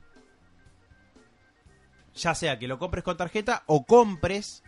[2.16, 4.64] Ya sea que lo compres con tarjeta o compres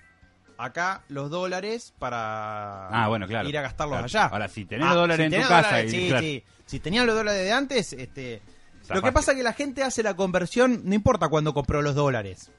[0.65, 3.47] acá los dólares para Ah, bueno, claro.
[3.49, 4.05] ir a gastarlos Claro.
[4.05, 4.25] allá.
[4.33, 6.21] Ahora, si tenés los dólares en tu casa dólares, y- sí, claro.
[6.25, 6.43] sí.
[6.65, 8.41] Si tenías los dólares de antes, este...
[8.89, 11.95] Lo que pasa es que la gente hace la conversión, no importa cuándo compró los
[11.95, 12.51] dólares.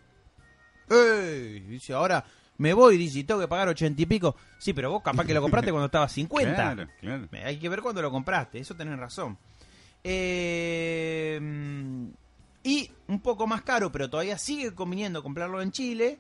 [0.89, 1.61] ¡Ey!
[1.61, 2.25] Dice, ahora
[2.59, 4.37] me voy, dice, y tengo que pagar ochenta y pico.
[4.59, 6.55] Sí, pero vos capaz que lo compraste cuando estaba 50.
[6.55, 7.29] Claro, claro.
[7.45, 9.37] Hay que ver cuándo lo compraste, eso tenés razón.
[10.05, 11.41] Eh,
[12.65, 16.19] y un poco más caro, pero todavía sigue conviniendo comprarlo en Chile.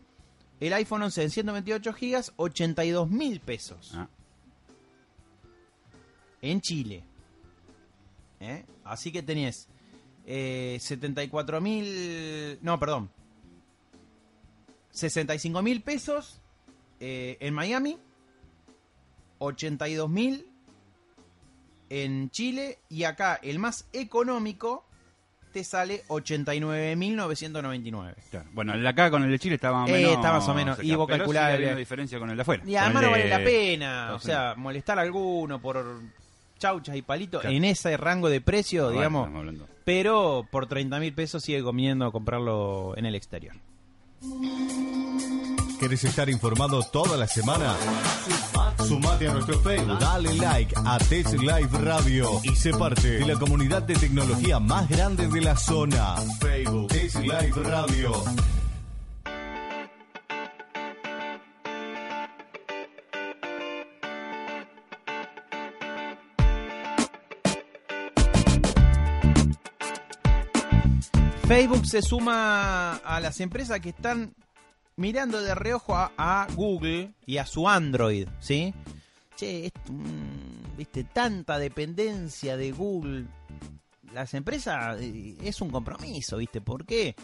[0.62, 3.94] El iPhone 11 en 128 gigas, 82 mil pesos.
[3.96, 4.08] Ah,
[6.40, 7.02] En Chile.
[8.38, 8.64] ¿Eh?
[8.84, 9.66] Así que tenés
[10.24, 12.60] eh, 74 mil...
[12.62, 13.10] No, perdón.
[14.92, 16.40] 65 mil pesos
[17.00, 17.98] eh, en Miami.
[19.38, 20.46] 82 mil
[21.88, 22.78] en Chile.
[22.88, 24.84] Y acá el más económico
[25.52, 28.14] este sale 89.999.
[28.30, 28.48] Claro.
[28.52, 30.12] Bueno, el de acá con el de Chile estaba más o Eh, menos.
[30.14, 32.62] está más o menos, cerca, y vos calculás diferencia con el de afuera.
[32.66, 34.56] Y además no vale la pena, o sea, Unidos.
[34.58, 36.00] molestar a alguno por
[36.58, 37.54] chauchas y palitos Claro.
[37.56, 39.28] en ese rango de precio, Bueno, digamos.
[39.84, 43.54] Pero por 30 mil pesos sigue conveniendo comprarlo en el exterior.
[45.80, 47.74] ¿Querés estar informado toda la semana?
[48.86, 53.38] Sumate a nuestro Facebook, dale like a Tech Live Radio y sé parte de la
[53.38, 56.16] comunidad de tecnología más grande de la zona.
[56.40, 58.24] Facebook, Tech Live Radio.
[71.46, 74.34] Facebook se suma a las empresas que están
[74.96, 78.74] mirando de reojo a, Google y a su Android, ¿sí?
[79.36, 83.24] Che, es, mm, viste, tanta dependencia de Google.
[84.12, 86.60] Las empresas eh, es un compromiso, ¿viste?
[86.60, 87.14] ¿Por qué?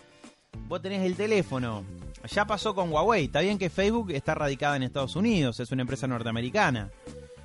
[0.67, 1.85] Vos tenés el teléfono.
[2.33, 3.27] Ya pasó con Huawei.
[3.27, 6.91] Está bien que Facebook está radicada en Estados Unidos, es una empresa norteamericana.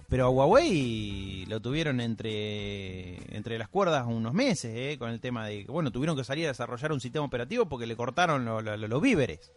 [0.10, 4.98] Pero a Huawei lo tuvieron entre, entre las cuerdas unos meses, ¿eh?
[5.00, 7.88] con el tema de que, bueno, tuvieron que salir a desarrollar un sistema operativo porque
[7.88, 9.52] le cortaron lo- lo- lo- los víveres.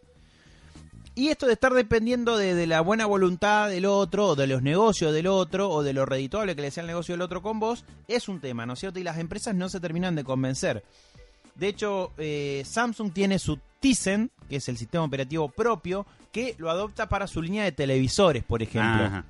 [1.17, 4.61] Y esto de estar dependiendo de, de la buena voluntad del otro, o de los
[4.61, 7.59] negocios del otro, o de lo redituable que le sea el negocio del otro con
[7.59, 8.99] vos, es un tema, ¿no es cierto?
[8.99, 10.83] Y las empresas no se terminan de convencer.
[11.55, 16.69] De hecho, eh, Samsung tiene su Tizen, que es el sistema operativo propio, que lo
[16.69, 19.05] adopta para su línea de televisores, por ejemplo.
[19.05, 19.25] Ajá.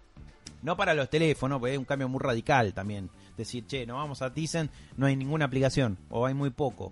[0.64, 3.10] No para los teléfonos, porque es un cambio muy radical también.
[3.38, 6.92] Decir, che, no vamos a Tizen, no hay ninguna aplicación, o hay muy poco.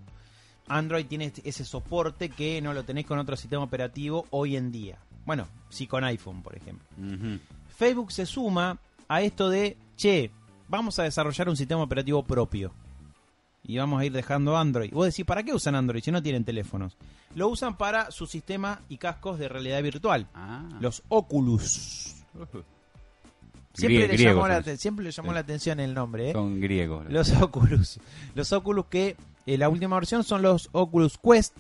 [0.68, 4.72] Android tiene este- ese soporte que no lo tenés con otro sistema operativo hoy en
[4.72, 4.98] día.
[5.26, 6.86] Bueno, sí con iPhone, por ejemplo.
[7.78, 10.32] Facebook se suma a esto de, che,
[10.68, 12.72] vamos a desarrollar un sistema operativo propio.
[13.68, 14.92] Y vamos a ir dejando Android.
[14.94, 16.96] Vos decís, ¿para qué usan Android si no tienen teléfonos?
[17.34, 20.28] Lo usan para su sistema y cascos de realidad virtual.
[20.36, 20.64] Ah.
[20.80, 22.16] Los Oculus.
[23.74, 25.34] Siempre, Grie- le, llamó la, siempre le llamó Sí.
[25.34, 26.34] la atención el nombre, ¿eh?
[26.34, 27.06] Son griegos.
[27.10, 28.00] Los Oculus.
[28.36, 31.56] Los Oculus que eh, la última versión son los Oculus Quest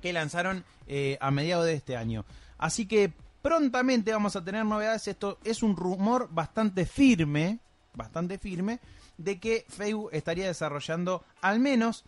[0.00, 2.24] que lanzaron eh, a mediados de este año.
[2.58, 5.08] Así que prontamente vamos a tener novedades.
[5.08, 7.60] Esto es un rumor bastante firme,
[7.94, 8.80] bastante firme,
[9.16, 12.04] de que Facebook estaría desarrollando al menos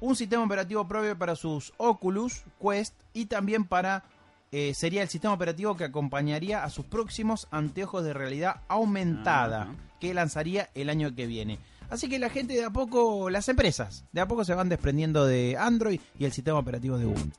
[0.00, 4.04] un sistema operativo propio para sus Oculus Quest y también para
[4.52, 9.74] eh, sería el sistema operativo que acompañaría a sus próximos anteojos de realidad aumentada Ajá.
[10.00, 11.58] que lanzaría el año que viene.
[11.88, 15.24] Así que la gente de a poco, las empresas, de a poco se van desprendiendo
[15.26, 17.30] de Android y el sistema operativo de Google.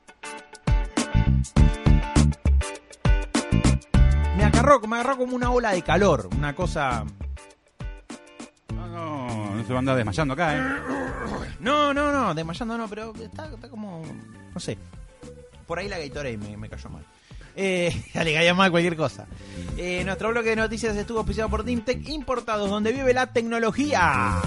[4.36, 7.04] Me agarró, me agarró como una ola de calor, una cosa...
[8.74, 10.62] No, no, no se va a andar desmayando acá, ¿eh?
[11.60, 14.02] No, no, no, desmayando no, pero está, está como...
[14.54, 14.78] No sé.
[15.66, 17.04] Por ahí la Gatorade me, me cayó mal.
[17.60, 19.26] Eh, le caía mal cualquier cosa.
[19.76, 24.40] Eh, nuestro bloque de noticias estuvo auspiciado por Dimtech Importados, donde vive la tecnología.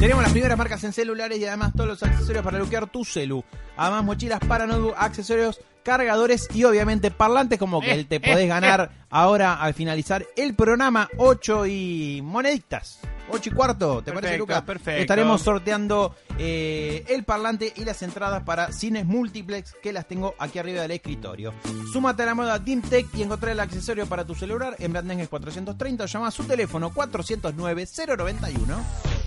[0.00, 3.44] Tenemos las primeras marcas en celulares y además todos los accesorios para luquear tu celu.
[3.76, 8.90] Además mochilas para notebook, accesorios, cargadores y obviamente parlantes como que el te podés ganar
[9.10, 13.00] ahora al finalizar el programa 8 y moneditas.
[13.32, 14.62] 8 y cuarto, ¿te parece Lucas?
[14.62, 15.00] perfecto.
[15.00, 20.58] Estaremos sorteando eh, el parlante y las entradas para cines multiplex que las tengo aquí
[20.58, 21.54] arriba del escritorio.
[21.92, 26.04] Súmate a la moda Dimtech y encontrá el accesorio para tu celular en Blandengues 430
[26.04, 29.21] o llama a su teléfono 409 091.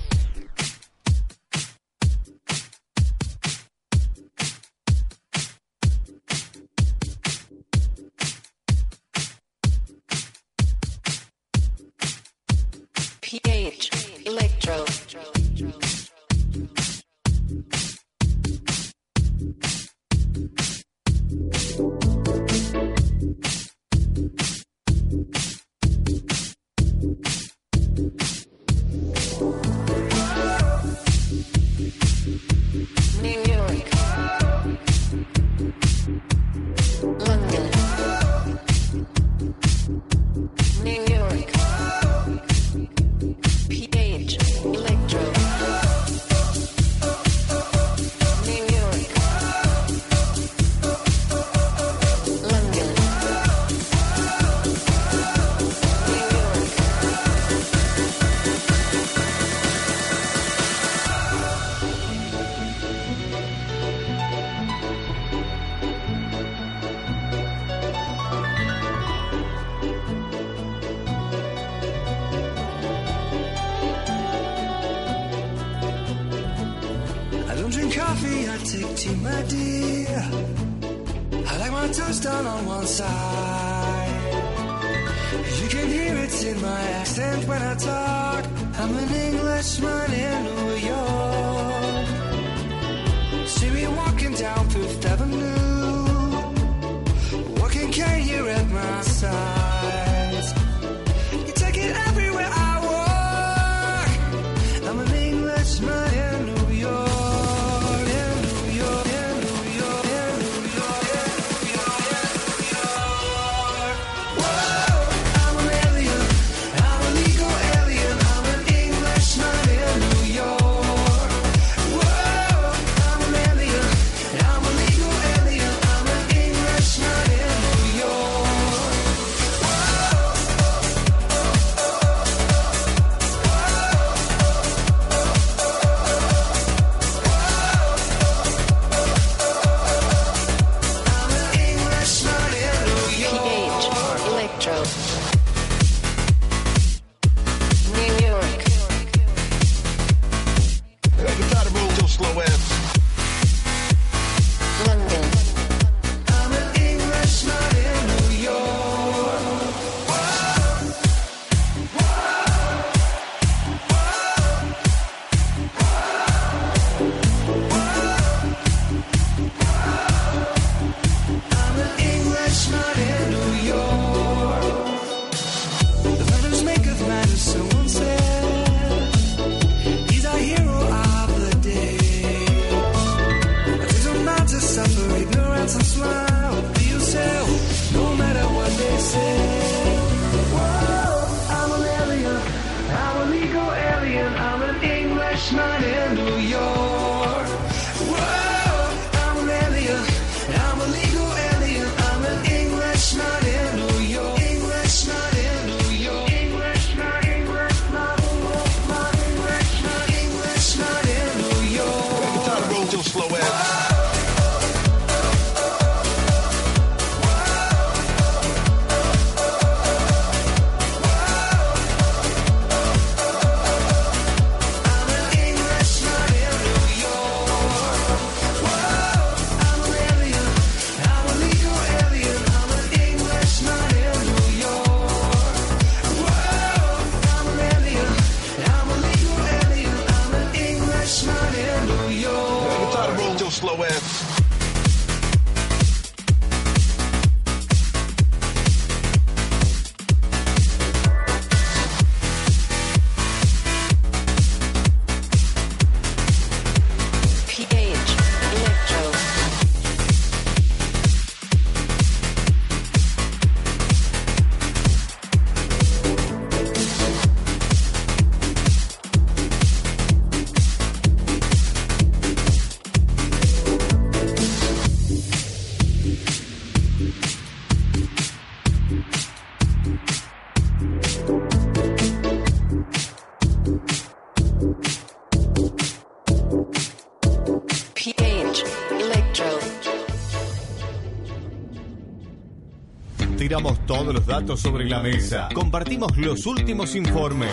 [294.53, 295.49] sobre la mesa.
[295.53, 297.51] Compartimos los últimos informes,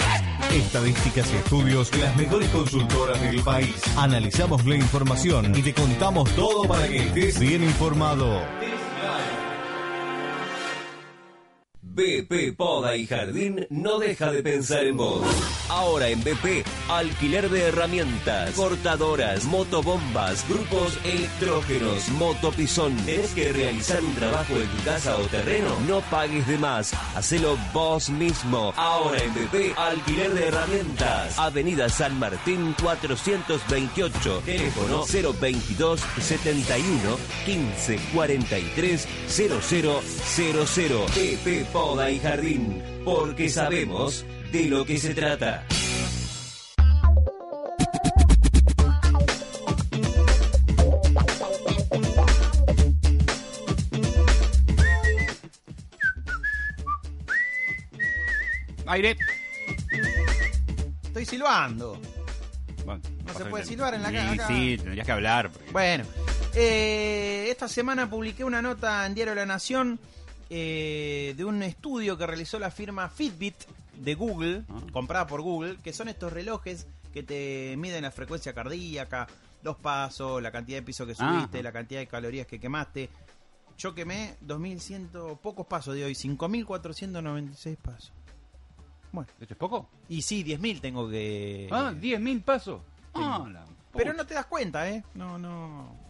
[0.53, 3.75] estadísticas y estudios de las mejores consultoras del país.
[3.97, 8.43] Analizamos la información y te contamos todo para que estés bien informado.
[12.33, 15.23] BP, Poda y Jardín no deja de pensar en vos.
[15.69, 22.97] Ahora en BP, alquiler de herramientas, cortadoras, motobombas, grupos electrógenos, motopisón.
[23.05, 25.77] Tienes que realizar un trabajo en tu casa o terreno?
[25.87, 28.73] No pagues de más, hacelo vos mismo.
[28.77, 31.39] Ahora en BP, alquiler de herramientas.
[31.39, 35.05] Avenida San Martín 428, teléfono
[35.39, 39.93] 022 71 15 43 0000.
[41.15, 45.67] BP, Poda y jardín, porque sabemos de lo que se trata.
[58.87, 59.17] Aire.
[61.03, 61.99] Estoy silbando.
[62.87, 64.47] No se puede silbar en la sí, casa.
[64.49, 65.51] Sí, tendrías que hablar.
[65.73, 66.05] Bueno,
[66.55, 69.99] eh, esta semana publiqué una nota en Diario de la Nación
[70.55, 73.55] eh, de un estudio que realizó la firma Fitbit
[73.97, 74.83] de Google, ah.
[74.93, 79.27] comprada por Google, que son estos relojes que te miden la frecuencia cardíaca,
[79.63, 81.33] los pasos, la cantidad de piso que ah.
[81.33, 83.09] subiste, la cantidad de calorías que quemaste.
[83.79, 88.13] Yo quemé 2.100, pocos pasos de hoy, 5.496 pasos.
[89.11, 89.31] Bueno.
[89.41, 89.89] ¿Esto es poco?
[90.11, 91.67] Y sí, 10.000 tengo que...
[91.71, 92.83] Ah, 10.000 pasos.
[93.15, 93.43] Ah,
[93.95, 95.03] Pero no te das cuenta, ¿eh?
[95.15, 96.02] No, no.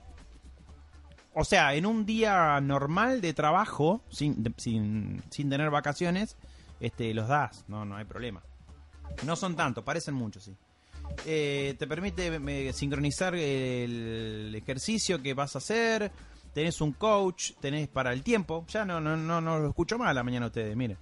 [1.34, 6.36] O sea, en un día normal de trabajo, sin, de- sin, sin tener vacaciones,
[6.80, 8.42] este, los das, no, no hay problema.
[9.24, 10.54] No son tantos, parecen muchos, sí.
[11.26, 16.10] Eh, te permite eh, sincronizar el ejercicio que vas a hacer,
[16.54, 18.64] tenés un coach, tenés para el tiempo.
[18.68, 20.98] Ya no, no, no, no lo escucho más a la mañana ustedes, miren.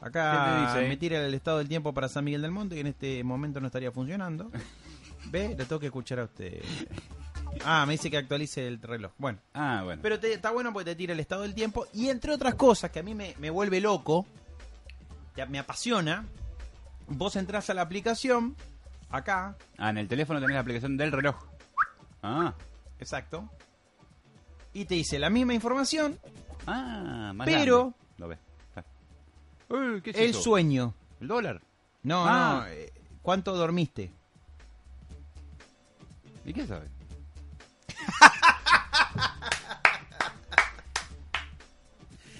[0.00, 0.88] Acá ¿Qué te dice?
[0.88, 3.60] me tira el estado del tiempo para San Miguel del Monte, que en este momento
[3.60, 4.50] no estaría funcionando.
[5.30, 6.62] Ve, lo tengo que escuchar a usted.
[7.64, 9.12] Ah, me dice que actualice el reloj.
[9.18, 9.38] Bueno.
[9.54, 10.00] Ah, bueno.
[10.02, 11.86] Pero te- está bueno porque te tira el estado del tiempo.
[11.92, 14.26] Y entre otras cosas que a mí me, me vuelve loco,
[15.34, 16.24] que me apasiona,
[17.08, 18.56] vos entras a la aplicación,
[19.10, 21.36] acá, Ah, en el teléfono tenés la aplicación del reloj.
[22.22, 22.54] Ah.
[23.00, 23.48] exacto,
[24.72, 26.18] y te dice la misma información,
[26.66, 27.96] Ah, más Pero- grande.
[28.16, 28.38] Lo ves.
[28.76, 28.82] Ah.
[29.68, 30.40] Uy, ¿qué es el eso?
[30.40, 30.94] sueño.
[31.20, 31.60] ¿El dólar?
[32.02, 32.60] No, Ah.
[32.62, 32.90] no, eh,
[33.22, 34.10] ¿cuánto dormiste?
[36.46, 36.88] ¿Y qué sabe?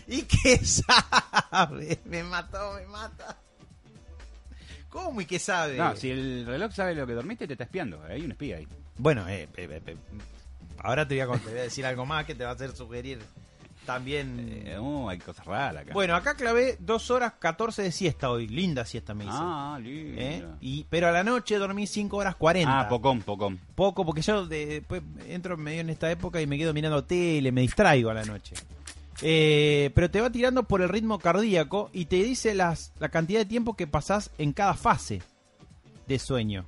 [0.06, 2.00] ¿Y qué sabe?
[2.04, 3.38] Me mató, me mata.
[4.90, 5.76] ¿Cómo y qué sabe?
[5.76, 8.02] No, si el reloj sabe lo que dormiste, te está espiando.
[8.08, 8.68] Hay un espía ahí.
[8.96, 9.96] Bueno, eh, eh, eh, eh,
[10.78, 12.76] ahora te voy, a, te voy a decir algo más que te va a hacer
[12.76, 13.18] sugerir
[13.84, 14.62] también.
[14.66, 15.92] Eh, oh, hay cosas raras acá.
[15.92, 18.48] Bueno, acá clavé 2 horas 14 de siesta hoy.
[18.48, 19.34] Linda siesta me hice.
[19.36, 20.20] Ah, lindo.
[20.20, 20.44] ¿Eh?
[20.60, 22.80] y, pero a la noche dormí 5 horas 40.
[22.80, 23.60] Ah, pocón, pocón.
[23.74, 27.52] Poco, porque yo de- después entro medio en esta época y me quedo mirando tele,
[27.52, 28.54] me distraigo a la noche.
[29.22, 33.38] Eh, pero te va tirando por el ritmo cardíaco y te dice las, la cantidad
[33.40, 35.22] de tiempo que pasás en cada fase
[36.06, 36.64] de sueño.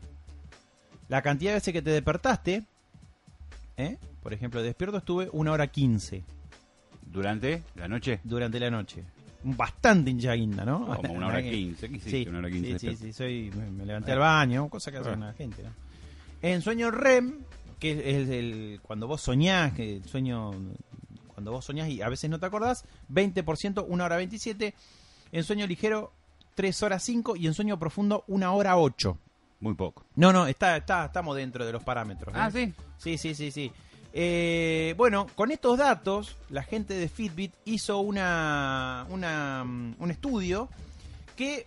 [1.09, 2.65] La cantidad de veces que te despertaste.
[3.77, 3.99] ¿eh?
[4.23, 6.25] Por ejemplo, despierto estuve una hora 15
[7.17, 8.21] ¿Durante la noche?
[8.25, 9.03] durante la noche.
[9.43, 10.87] Bastante hincha guinda, ¿no?
[10.97, 11.89] Como una hora quince.
[11.89, 12.11] ¿Qué hiciste?
[12.25, 14.99] Sí, Una hora quince sí, sí, sí, soy, me, me levanté al baño, cosa que
[14.99, 15.71] hace la gente, ¿no?
[16.43, 17.39] En sueño REM,
[17.79, 20.51] que es el, cuando vos soñás, que el sueño,
[21.29, 24.75] cuando vos soñás y a veces no te acordás, 20%, 1 hora 27.
[25.33, 26.13] En sueño ligero,
[26.55, 29.19] 3 horas 5 y en sueño profundo, 1 hora 8.
[29.61, 30.05] Muy poco.
[30.17, 32.35] No, no, está, está, estamos dentro de los parámetros.
[32.35, 32.39] ¿eh?
[32.39, 32.75] Ah, ¿sí?
[32.99, 33.73] Sí, sí, sí, sí.
[34.19, 40.71] Eh, bueno, con estos datos, la gente de Fitbit hizo una, una, mm, un estudio
[41.37, 41.67] que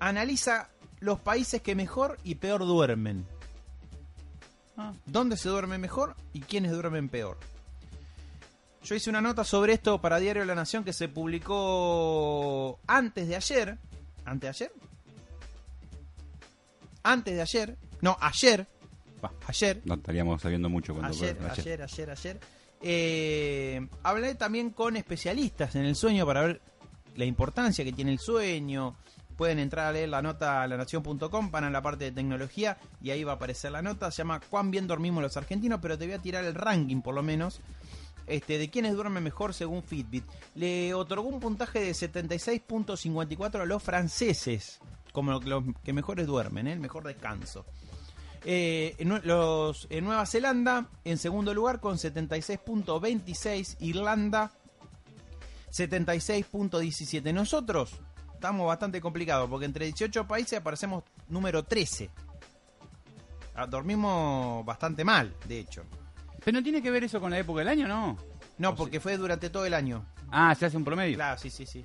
[0.00, 3.24] analiza los países que mejor y peor duermen.
[4.76, 4.92] Ah.
[5.06, 7.38] ¿Dónde se duerme mejor y quiénes duermen peor?
[8.82, 13.28] Yo hice una nota sobre esto para Diario de la Nación que se publicó antes
[13.28, 13.78] de ayer.
[14.24, 14.72] ¿Antes de ayer?
[17.04, 17.76] Antes de ayer.
[18.00, 18.66] No, ayer.
[19.24, 19.32] Va.
[19.46, 19.80] Ayer.
[19.84, 22.40] No estaríamos sabiendo mucho cuando Ayer, ayer, ayer, ayer.
[22.82, 26.62] Eh, hablé también con especialistas en el sueño para ver
[27.16, 28.96] la importancia que tiene el sueño.
[29.36, 33.10] Pueden entrar a leer la nota a lanación.com, van a la parte de tecnología y
[33.10, 34.10] ahí va a aparecer la nota.
[34.10, 35.80] Se llama ¿Cuán bien dormimos los argentinos?
[35.80, 37.60] Pero te voy a tirar el ranking por lo menos
[38.30, 40.24] este, de quiénes duermen mejor según Fitbit.
[40.54, 44.78] Le otorgó un puntaje de 76.54 a los franceses,
[45.12, 46.72] como los que mejores duermen, ¿eh?
[46.72, 47.66] el mejor descanso.
[48.44, 54.52] Eh, los, Nueva Zelanda, en segundo lugar con 76.26, Irlanda
[55.70, 57.32] 76.17.
[57.32, 57.92] Nosotros
[58.34, 62.10] estamos bastante complicados porque entre 18 países aparecemos número 13.
[63.54, 65.84] Ah, Dormimos bastante mal, de hecho.
[66.44, 68.16] Pero no tiene que ver eso con la época del año, ¿no?
[68.58, 70.04] No, porque fue durante todo el año.
[70.30, 71.16] Ah, se hace un promedio.
[71.16, 71.84] Claro, sí, sí, sí.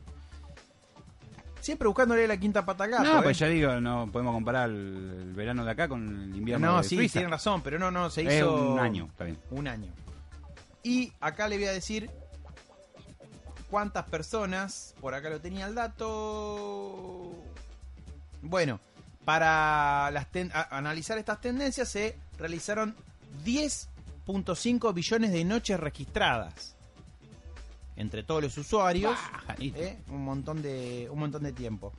[1.66, 3.24] Siempre buscándole la quinta pata gato, no, ¿eh?
[3.24, 4.76] pues ya digo, no podemos comparar el,
[5.20, 8.11] el verano de acá con el invierno No, de sí, tienen razón, pero no, no,
[8.11, 8.74] se hizo...
[8.74, 9.39] un año, está bien.
[9.49, 9.91] Un año.
[10.84, 12.11] Y acá le voy a decir
[13.72, 17.32] cuántas personas, por acá lo tenía el dato...
[18.43, 18.80] Bueno,
[19.26, 22.95] para las ten- analizar estas tendencias se realizaron
[23.43, 26.74] 10.5 billones de noches registradas
[27.98, 29.18] entre todos los usuarios.
[29.76, 29.98] ¿eh?
[30.10, 31.93] Un montón de un montón de tiempo.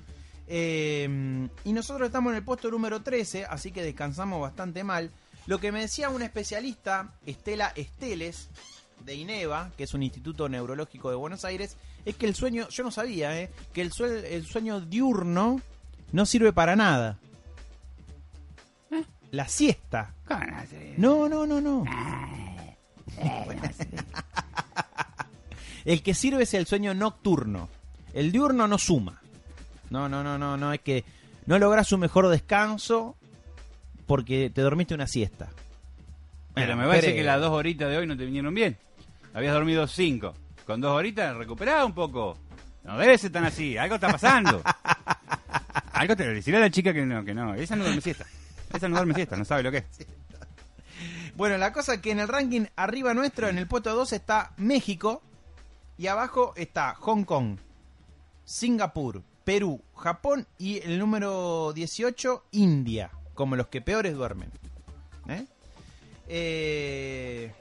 [0.48, 5.10] Eh, y nosotros estamos en el puesto número 13, así que descansamos bastante mal.
[5.46, 8.48] Lo que me decía una especialista, Estela Esteles,
[9.04, 12.82] de INEVA, que es un instituto neurológico de Buenos Aires, es que el sueño, yo
[12.82, 13.50] no sabía, ¿eh?
[13.72, 15.60] que el, sue- el sueño diurno
[16.12, 17.18] no sirve para nada.
[19.32, 20.14] La siesta.
[20.98, 21.84] No, no, no, no.
[25.86, 27.68] El que sirve es el sueño nocturno.
[28.12, 29.20] El diurno no suma.
[29.88, 30.72] No, no, no, no, no.
[30.72, 31.04] Es que
[31.46, 33.16] no logras un mejor descanso
[34.06, 35.48] porque te dormiste una siesta.
[36.54, 37.16] Pero Bueno, me parece creo.
[37.18, 38.76] que las dos horitas de hoy no te vinieron bien.
[39.32, 40.34] Habías dormido cinco.
[40.66, 42.36] Con dos horitas recuperá un poco.
[42.82, 43.78] No debe ser tan así.
[43.78, 44.62] Algo está pasando.
[45.92, 47.54] Algo te deciré a la chica que no, que no.
[47.54, 48.26] Esa no duerme siesta.
[48.74, 49.84] Esa no duerme siesta, no sabe lo que es.
[51.36, 54.52] Bueno, la cosa es que en el ranking arriba nuestro, en el puesto 2 está
[54.56, 55.22] México
[55.98, 57.58] y abajo está Hong Kong,
[58.44, 64.50] Singapur, Perú, Japón y el número 18, India, como los que peores duermen.
[65.28, 65.46] ¿Eh?
[66.28, 67.52] Eh,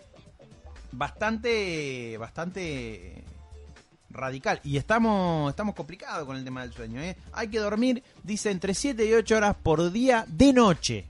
[0.92, 3.24] bastante, bastante
[4.10, 4.60] radical.
[4.64, 7.02] Y estamos, estamos complicados con el tema del sueño.
[7.02, 7.16] ¿eh?
[7.34, 11.06] Hay que dormir, dice, entre 7 y 8 horas por día de noche.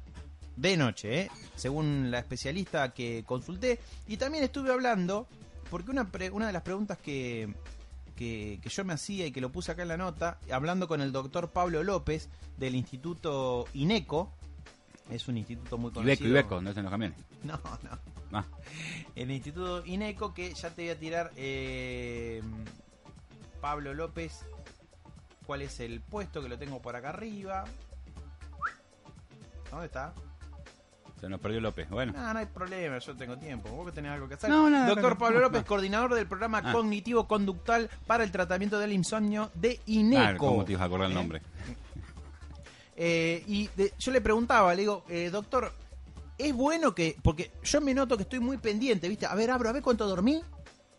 [0.55, 1.31] De noche, ¿eh?
[1.55, 3.79] según la especialista que consulté.
[4.07, 5.27] Y también estuve hablando,
[5.69, 7.53] porque una, pre- una de las preguntas que,
[8.15, 11.01] que, que yo me hacía y que lo puse acá en la nota, hablando con
[11.01, 14.31] el doctor Pablo López del Instituto INECO,
[15.09, 16.15] es un instituto muy conocido.
[16.15, 17.17] Beco, y Beco, no en los camiones.
[17.43, 17.99] No, no.
[18.31, 18.43] Ah,
[19.15, 22.41] El Instituto INECO, que ya te voy a tirar eh,
[23.61, 24.45] Pablo López.
[25.45, 26.41] ¿Cuál es el puesto?
[26.41, 27.65] Que lo tengo por acá arriba.
[29.69, 30.13] ¿Dónde está?
[31.19, 31.89] Se nos perdió López.
[31.89, 32.13] Bueno.
[32.13, 33.69] No, no hay problema, yo tengo tiempo.
[33.69, 34.49] Vos que tenés algo que hacer.
[34.49, 35.67] No, nada, Doctor no, Pablo no, López, no.
[35.67, 36.71] coordinador del programa Ah.
[36.71, 40.21] cognitivo-conductal para el tratamiento del insomnio de INECO.
[40.23, 41.15] Ah, ¿Cómo te ibas a acordar el ¿Eh?
[41.15, 41.41] nombre?
[42.97, 45.69] Eh, y de- yo le preguntaba, le digo, eh, doctor,
[46.37, 49.25] es bueno que, porque yo me noto que estoy muy pendiente, ¿viste?
[49.25, 50.41] A ver, abro, a ver cuánto dormí.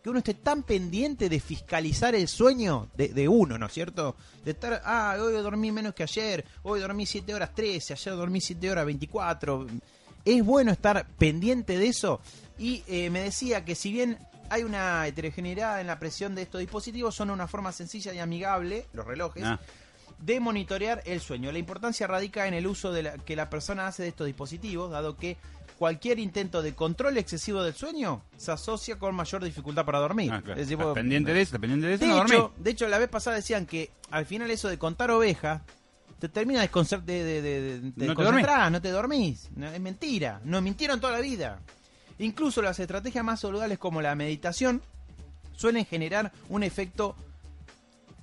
[0.03, 4.15] Que uno esté tan pendiente de fiscalizar el sueño de, de uno, ¿no es cierto?
[4.45, 8.39] De estar, ah, hoy dormí menos que ayer, hoy dormí 7 horas 13, ayer dormí
[8.39, 9.65] 7 horas 24.
[10.35, 12.19] Es bueno estar pendiente de eso.
[12.57, 14.17] Y eh, me decía que si bien
[14.49, 18.85] hay una heterogeneidad en la presión de estos dispositivos, son una forma sencilla y amigable,
[18.93, 19.59] los relojes, Ah,
[20.19, 21.51] de monitorear el sueño.
[21.51, 24.89] La importancia radica en el uso de la- que la persona hace de estos dispositivos,
[24.89, 25.37] dado que
[25.77, 30.31] cualquier intento de control excesivo del sueño se asocia con mayor dificultad para dormir.
[30.33, 30.59] ah, claro.
[30.59, 32.87] Es decir, Estás vos- pendiente de eso, pendiente de eso, de, no hecho, de hecho,
[32.87, 35.61] la vez pasada decían que al final eso de contar ovejas
[36.19, 39.49] te termina de, de, de, de- No te desconcentrar, no te dormís.
[39.55, 41.59] No, es mentira, nos mintieron toda la vida.
[42.19, 44.81] Incluso las estrategias más saludables como la meditación
[45.55, 47.15] suelen generar un efecto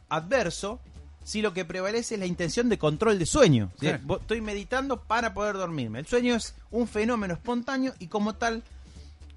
[0.08, 0.80] adverso
[1.24, 3.70] si lo que prevalece es la intención de control de sueño.
[3.80, 3.86] ¿sí?
[3.86, 4.18] Claro.
[4.20, 5.98] Estoy meditando para poder dormirme.
[6.00, 8.62] El sueño es un fenómeno espontáneo y como tal,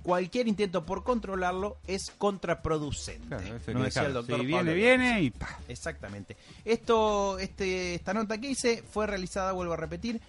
[0.08, 3.28] cualquier intento por controlarlo es contraproducente.
[3.28, 5.60] Claro, que decía el doctor viene, Pablo viene y pa.
[5.68, 6.38] Exactamente.
[6.64, 10.22] Esto, este, esta nota que hice fue realizada, vuelvo a repetir,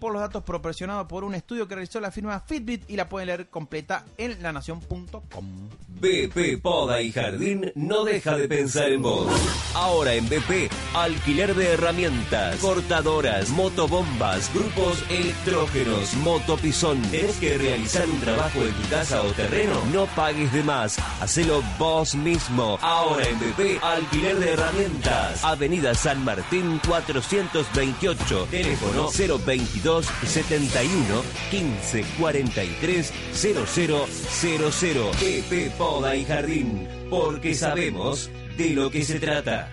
[0.00, 3.28] por los datos proporcionados por un estudio que realizó la firma Fitbit y la pueden
[3.28, 5.68] leer completa en lanación.com.
[6.00, 9.28] BP Poda y Jardín no deja de pensar en vos.
[9.74, 17.02] Ahora en BP, alquiler de herramientas, cortadoras, motobombas, grupos electrógenos, motopisón.
[17.02, 19.74] ¿Tenés que realizar un trabajo en tu casa o terreno?
[19.92, 22.78] No pagues de más, hacelo vos mismo.
[22.80, 25.44] Ahora en BP, alquiler de herramientas.
[25.44, 29.10] Avenida San Martín 428, teléfono
[29.44, 29.89] 022
[30.24, 35.10] 71 15 43 0000.
[35.18, 39.70] PP Poda y Jardín, porque sabemos de lo que se trata.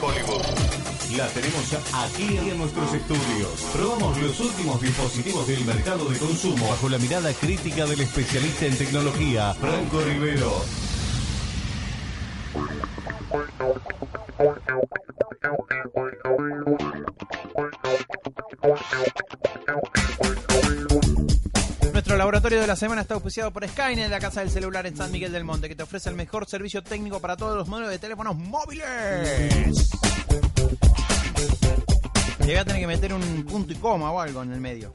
[0.00, 0.42] Hollywood.
[1.16, 3.50] La tenemos aquí en nuestros estudios.
[3.72, 8.76] Probamos los últimos dispositivos del mercado de consumo bajo la mirada crítica del especialista en
[8.76, 10.87] tecnología, Franco Rivero.
[22.68, 25.70] La semana está auspiciado por Skynet, la casa del celular en San Miguel del Monte,
[25.70, 29.88] que te ofrece el mejor servicio técnico para todos los modelos de teléfonos móviles.
[32.40, 34.92] Le voy a tener que meter un punto y coma o algo en el medio.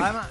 [0.00, 0.28] Además,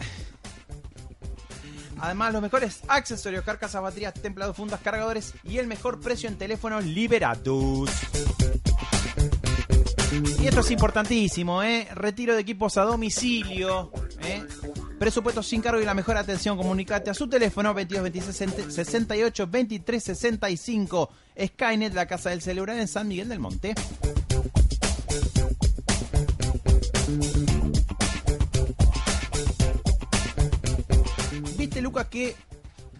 [2.00, 6.84] además, los mejores accesorios, carcasas, baterías, templados, fundas, cargadores y el mejor precio en teléfonos
[6.86, 7.92] liberados.
[10.42, 11.88] Y esto es importantísimo, ¿eh?
[11.94, 13.92] Retiro de equipos a domicilio.
[15.04, 16.56] Presupuestos sin cargo y la mejor atención.
[16.56, 21.10] Comunicate a su teléfono 22 26 68 23 65.
[21.46, 23.76] Skynet, la casa del celular en San Miguel del Monte.
[31.58, 32.38] Viste, Lucas, que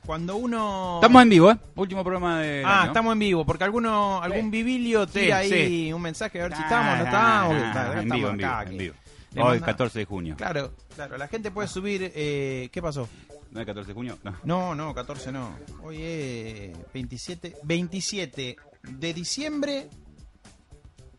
[0.06, 0.96] cuando uno.
[0.96, 1.58] Estamos en vivo, ¿eh?
[1.76, 2.64] Último programa de.
[2.66, 5.94] Ah, estamos en vivo, porque alguno, algún vivilio tira ahí sí.
[5.94, 7.56] un mensaje a ver si estamos, no estamos.
[7.56, 8.96] Ah, en estamos vivo, en vivo, acá, en vivo.
[9.42, 10.36] Hoy, manda- 14 de junio.
[10.38, 12.12] Claro, claro, la gente puede subir.
[12.16, 13.08] Eh, ¿Qué pasó?
[13.52, 14.18] ¿No es 14 de junio?
[14.24, 14.36] No.
[14.44, 15.56] No, no, 14 no.
[15.84, 19.90] Hoy es 27, 27 de diciembre,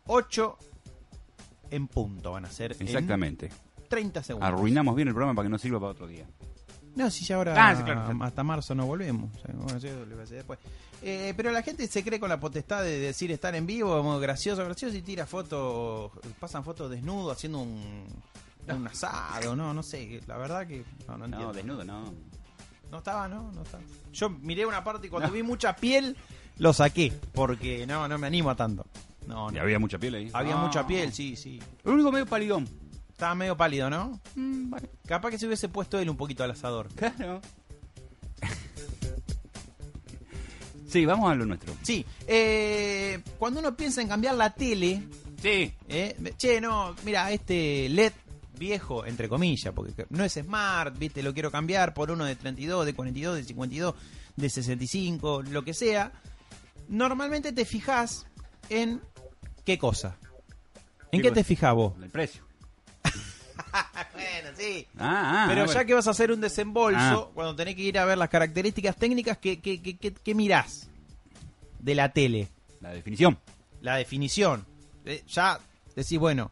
[0.07, 0.57] 8
[1.71, 2.73] en punto van a ser.
[2.79, 3.49] en Exactamente.
[3.89, 4.47] 30 segundos.
[4.47, 6.25] Arruinamos bien el programa para que no sirva para otro día.
[6.95, 8.23] No, si ya ahora Ah, sí, claro, claro.
[8.23, 9.29] hasta marzo no volvemos.
[9.35, 10.59] O sea, bueno, sí, lo voy a hacer después.
[11.01, 14.17] Eh, pero la gente se cree con la potestad de decir estar en vivo, como
[14.19, 18.05] gracioso, gracioso, y tira fotos, pasan fotos desnudo haciendo un,
[18.67, 21.47] un asado, no, no sé, la verdad que no, no entiendo.
[21.47, 22.13] No, desnudo, no.
[22.91, 23.51] No estaba, ¿no?
[23.51, 23.83] No estaba.
[24.13, 26.15] Yo miré una parte y cuando vi mucha piel,
[26.59, 28.85] lo saqué, porque no, no me animo a tanto.
[29.27, 29.61] No, Y no.
[29.61, 30.29] había mucha piel ahí.
[30.31, 30.63] Había Ah.
[30.63, 31.59] mucha piel, sí, sí.
[31.83, 32.67] Lo único medio palidón.
[33.15, 34.19] Estaba medio pálido, ¿no?
[35.07, 36.89] Capaz que se hubiese puesto él un poquito al asador.
[36.95, 37.39] Claro.
[40.89, 41.73] Sí, vamos a lo nuestro.
[41.81, 45.01] Sí, eh, cuando uno piensa en cambiar la tele,
[45.41, 45.73] Sí.
[45.87, 48.11] eh, che, no, mira, este LED
[48.57, 52.85] viejo, entre comillas, porque no es smart, viste, lo quiero cambiar por uno de 32,
[52.85, 53.95] de 42, de 52,
[54.35, 56.11] de 65, lo que sea.
[56.89, 58.25] Normalmente te fijas
[58.69, 59.01] en
[59.65, 60.17] qué cosa.
[61.11, 61.93] ¿En Sí, qué te fijas vos?
[62.01, 62.43] El precio.
[64.13, 64.87] bueno, sí.
[64.97, 65.45] Ah, ah.
[65.47, 65.73] Pero bueno.
[65.79, 67.31] ya que vas a hacer un desembolso, Ah.
[67.33, 70.87] cuando tenés que ir a ver las características técnicas, ¿qué, qué, qué, qué- qué mirás
[71.79, 72.47] de la tele?
[72.81, 73.37] La definición.
[73.81, 74.65] La definición.
[75.05, 75.59] Eh, ya
[75.95, 76.51] decís, bueno,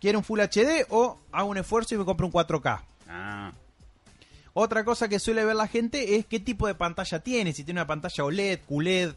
[0.00, 2.82] ¿quiero un Full HD o hago un esfuerzo y me compro un 4K?
[3.08, 3.52] Ah.
[4.54, 7.80] Otra cosa que suele ver la gente es qué tipo de pantalla tiene, si tiene
[7.80, 9.12] una pantalla OLED, QLED,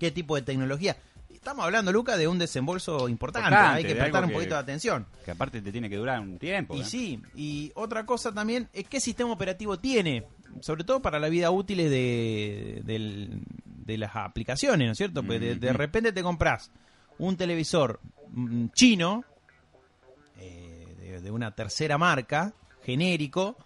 [0.00, 0.96] qué tipo de tecnología.
[1.40, 4.60] Estamos hablando, Luca, de un desembolso importante, Importante, hay que prestar un que- poquito de
[4.60, 5.06] atención.
[5.24, 6.76] Que aparte te tiene que durar un tiempo.
[6.76, 6.84] Y ¿eh?
[6.84, 10.26] sí, y otra cosa también es qué sistema operativo tiene,
[10.60, 13.40] sobre todo para la vida útil de,
[13.86, 15.22] las aplicaciones, ¿no es cierto?
[15.22, 16.70] Porque de, repente te compras
[17.16, 18.00] un televisor
[18.32, 19.24] mm, chino,
[20.38, 22.52] eh, de, de una tercera marca,
[22.84, 23.56] genérico,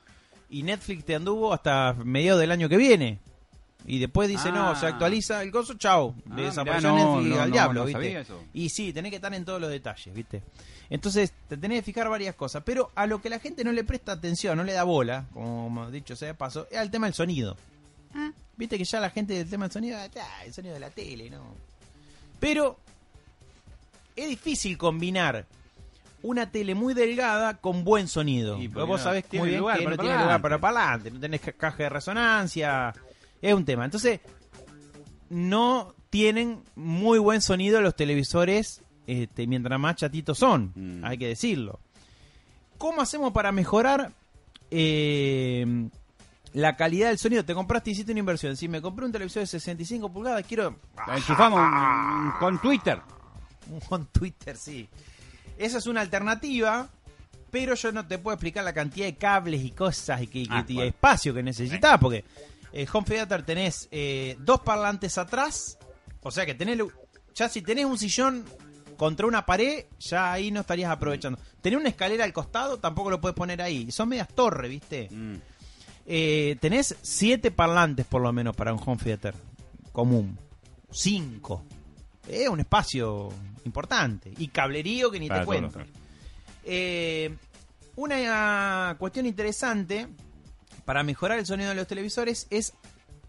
[0.48, 3.18] y Netflix te anduvo hasta mediados del año que viene.
[3.86, 4.76] Y después dice, no, Ah.
[4.76, 6.14] se actualiza el coso, chau.
[6.30, 8.18] Ah, desapareció mirá, no, Netflix no, al no, diablo, no ¿viste?
[8.20, 8.42] eso.
[8.54, 10.42] Y sí, tenés que estar en todos los detalles, ¿viste?
[10.90, 12.62] Entonces, te tenés que fijar varias cosas.
[12.64, 15.66] Pero a lo que la gente no le presta atención, no le da bola, como
[15.66, 17.56] hemos dicho sea de paso, es al tema del sonido.
[18.56, 21.28] Viste que ya la gente del tema del sonido, ah, el sonido de la tele,
[21.28, 21.54] ¿no?
[22.38, 22.78] Pero
[24.16, 25.44] es difícil combinar
[26.22, 28.54] una tele muy delgada con buen sonido.
[28.56, 31.20] Porque vos no sabés tiene muy bien lugar que no tiene lugar para parlante, no
[31.20, 32.94] tenés ca- caja de resonancia,
[33.48, 33.84] es un tema.
[33.84, 34.20] Entonces,
[35.30, 41.04] no tienen muy buen sonido los televisores este, mientras más chatitos son, Mm.
[41.04, 41.78] hay que decirlo.
[42.78, 44.12] ¿Cómo hacemos para mejorar
[44.70, 45.88] eh,
[46.54, 47.44] la calidad del sonido?
[47.44, 48.56] Te compraste y hiciste una inversión.
[48.56, 50.76] Si me compré un televisor de 65 pulgadas, quiero
[51.06, 53.00] La enchufamos mm, con Twitter.
[53.88, 54.88] con Twitter, sí.
[55.58, 56.88] Esa es una alternativa,
[57.50, 60.64] pero yo no te puedo explicar la cantidad de cables y cosas y, que, Ah,
[60.66, 60.88] y bueno.
[60.88, 62.24] espacio que necesitas, porque
[62.74, 65.78] el home theater tenés eh, dos parlantes atrás,
[66.22, 66.78] o sea que tenés,
[67.32, 68.44] ya si tenés un sillón
[68.96, 71.38] contra una pared, ya ahí no estarías aprovechando.
[71.60, 73.92] Tenés una escalera al costado, tampoco lo puedes poner ahí.
[73.92, 75.08] Son medias torres, ¿viste?
[75.10, 75.36] Mm.
[76.06, 79.34] Eh, tenés siete parlantes por lo menos para un home theater
[79.92, 80.36] común.
[80.90, 81.64] Cinco.
[82.26, 83.28] Es un espacio
[83.64, 84.32] importante.
[84.36, 85.78] Y cablerío que ni Para te cuento.
[86.64, 87.36] Eh,
[87.96, 90.08] una cuestión interesante
[90.84, 92.74] para mejorar el sonido de los televisores es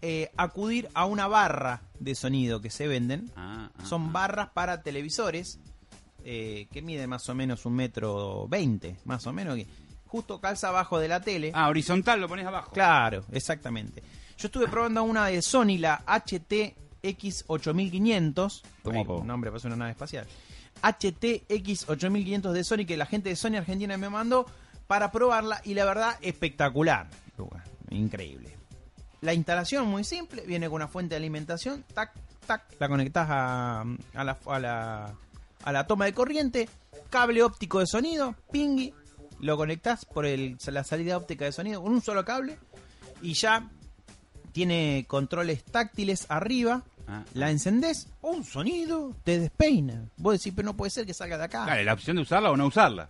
[0.02, 3.30] eh, acudir a una barra de sonido que se venden.
[3.36, 5.58] Ah, ah, Son barras para televisores
[6.24, 9.58] eh, que miden más o menos un metro veinte, más o menos.
[10.06, 11.50] Justo calza abajo de la tele.
[11.54, 12.70] Ah, horizontal lo pones abajo.
[12.72, 14.02] Claro, exactamente.
[14.38, 18.62] Yo estuve probando una de Sony, la HTX8500.
[18.82, 19.16] ¿Cómo, Ay, po?
[19.16, 20.26] un nombre, parece una nave espacial.
[20.82, 24.46] HTX8500 de Sony que la gente de Sony Argentina me mandó
[24.86, 27.08] para probarla y la verdad espectacular.
[27.90, 28.56] Increíble.
[29.20, 32.12] La instalación muy simple, viene con una fuente de alimentación, tac,
[32.46, 33.80] tac, la conectás a,
[34.14, 35.14] a la, a, la,
[35.64, 36.68] a la toma de corriente,
[37.10, 38.92] cable óptico de sonido, pingui,
[39.40, 42.58] lo conectás por el, la salida óptica de sonido con un solo cable
[43.22, 43.68] y ya
[44.52, 47.22] tiene controles táctiles arriba, Ah.
[47.34, 50.08] la encendés, un sonido te despeina.
[50.16, 51.62] Vos decís, pero no puede ser que salga de acá.
[51.64, 53.06] Claro, la opción de usarla o no usarla.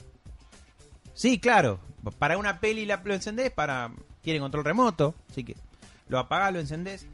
[1.14, 1.80] Sí, claro.
[2.18, 3.90] Para una peli la, lo encendés, para
[4.26, 5.54] tiene control remoto, así que
[6.08, 7.06] lo apagás, lo encendés.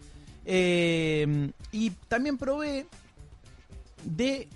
[0.46, 2.86] Eh, y también probé
[4.04, 4.48] de...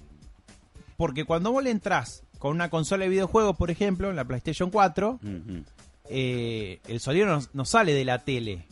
[0.97, 4.71] Porque cuando vos le entrás con una consola de videojuegos, por ejemplo, en la PlayStation
[4.71, 5.65] 4, Ujú.
[6.09, 8.67] eh, el sonido no, no sale de la tele.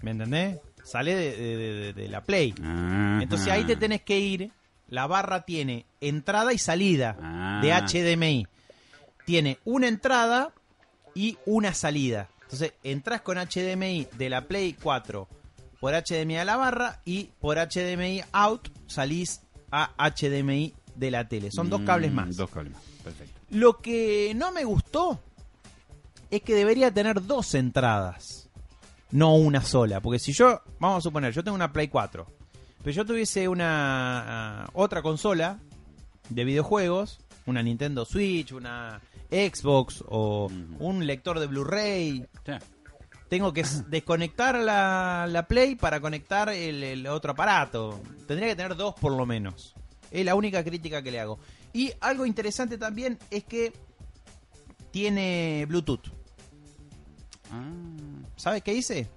[0.00, 0.58] ¿Me entendés?
[0.84, 2.54] Sale de, de- de- de la Play.
[3.20, 4.52] Entonces ahí te tenés que ir.
[4.88, 7.60] La barra tiene entrada y salida Ah.
[7.62, 8.46] de HDMI.
[9.26, 10.54] Tiene una entrada
[11.14, 12.28] y una salida.
[12.48, 15.28] Entonces entras con HDMI de la Play 4
[15.80, 21.50] por HDMI a la barra y por HDMI out salís a HDMI de la tele.
[21.50, 22.36] Son dos cables Mm, más.
[22.38, 23.38] Dos cables más, perfecto.
[23.50, 25.20] Lo que no me gustó
[26.30, 28.48] es que debería tener dos entradas,
[29.10, 30.00] no una sola.
[30.00, 32.26] Porque si yo, vamos a suponer, yo tengo una Play 4,
[32.82, 35.58] pero yo tuviese una ah, otra consola
[36.30, 42.52] de videojuegos, una Nintendo Switch, una Xbox o un lector de Blu-ray, Sí.
[43.28, 48.00] tengo que desconectar la, la Play para conectar el, el otro aparato.
[48.26, 49.74] Tendría que tener dos por lo menos.
[50.10, 51.38] Es la única crítica que le hago.
[51.72, 53.72] Y algo interesante también es que
[54.90, 56.08] tiene Bluetooth.
[57.52, 57.70] Ah,
[58.36, 59.08] ¿Sabes qué hice?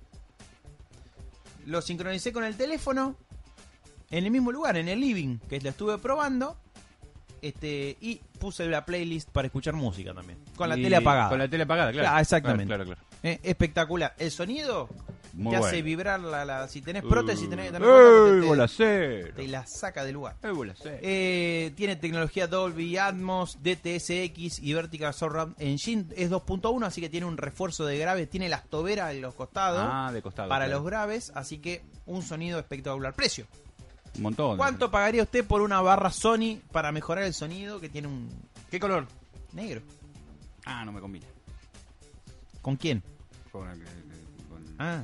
[1.65, 3.15] Lo sincronicé con el teléfono
[4.09, 6.57] en el mismo lugar, en el living, que lo estuve probando.
[7.41, 10.37] Este, y puse la playlist para escuchar música también.
[10.55, 11.29] Con la y- tele apagada.
[11.29, 12.09] Con la tele apagada, claro.
[12.11, 12.65] Ah, exactamente.
[12.67, 13.17] Claro, claro, claro.
[13.23, 14.13] Eh, espectacular.
[14.17, 14.89] El sonido
[15.33, 15.85] Muy te hace bueno.
[15.85, 19.33] vibrar la, la- si tenés prótesis, tenés que tener ¡Ey, cuenta que bola te, cero!
[19.35, 20.35] te la saca del lugar.
[20.43, 20.97] ¡Ey, bola cero!
[21.01, 26.05] Eh, tiene tecnología Dolby Atmos, DTSX y Vertical Surround Engine.
[26.15, 28.29] Es 2.1, así que tiene un refuerzo de graves.
[28.29, 30.49] Tiene las toberas en los costados Ah, de costado.
[30.49, 30.79] para claro.
[30.81, 33.13] los graves, así que un sonido espectacular.
[33.13, 33.45] Precio.
[34.15, 34.57] Un montón.
[34.57, 38.29] ¿Cuánto pagaría usted por una barra Sony para mejorar el sonido que tiene un
[38.69, 39.07] ¿Qué color?
[39.53, 39.81] negro?
[40.65, 41.25] Ah, no me combina.
[42.61, 43.01] ¿Con quién?
[43.51, 45.03] Con- con- Ah,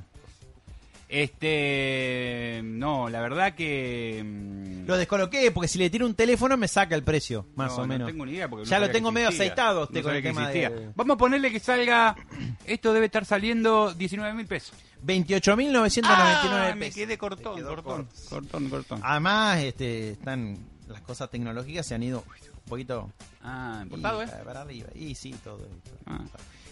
[1.09, 2.61] Este.
[2.63, 4.21] No, la verdad que.
[4.25, 7.83] mm, lo descoloqué porque si le tiro un teléfono me saca el precio, más no,
[7.83, 8.07] o menos.
[8.07, 9.45] No tengo ni idea porque no ya lo sabía que tengo medio existía.
[9.47, 10.69] aceitado usted No con el que tema existía.
[10.69, 12.15] de Vamos a ponerle que salga.
[12.65, 14.73] Esto debe estar saliendo 19 mil pesos.
[15.03, 16.95] 28.999 Ah, me pesos.
[16.95, 18.29] quedé cortón, Te cortón, corto.
[18.29, 18.99] cortón, cortón.
[19.03, 22.23] Además, este, están las cosas tecnológicas se han ido
[22.55, 23.11] un poquito
[23.43, 24.29] Ah, importado, y- ¿eh?
[24.45, 24.87] para arriba.
[24.95, 25.65] Y sí, todo.
[25.65, 25.91] esto.
[26.05, 26.19] Ah.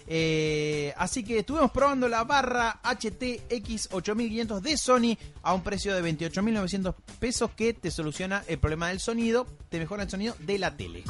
[0.07, 6.01] Eh, así que estuvimos probando la barra HTX 8500 de Sony a un precio de
[6.03, 10.77] 28.900 pesos que te soluciona el problema del sonido, te mejora el sonido de la
[10.77, 11.03] tele.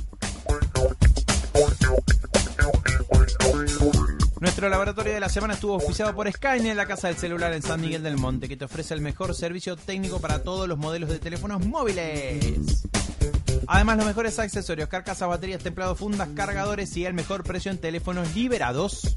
[4.45, 7.81] Nuestro laboratorio de la semana estuvo auspiciado por Skynet, la casa del celular en San
[7.81, 11.17] Miguel del Monte, que te ofrece el mejor servicio técnico para todos los modelos de
[11.17, 12.83] teléfonos móviles.
[13.65, 18.35] Además, los mejores accesorios, carcasas, baterías, templados, fundas, cargadores y el mejor precio en teléfonos
[18.35, 19.15] liberados.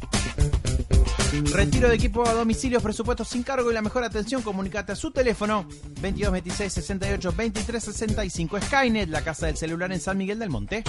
[1.53, 4.41] Retiro de equipo a domicilio, presupuestos sin cargo y la mejor atención.
[4.41, 5.68] Comunicate a su teléfono
[6.01, 8.61] 22 26 68 23 65.
[8.62, 10.85] Skynet, la casa del celular en San Miguel del Monte.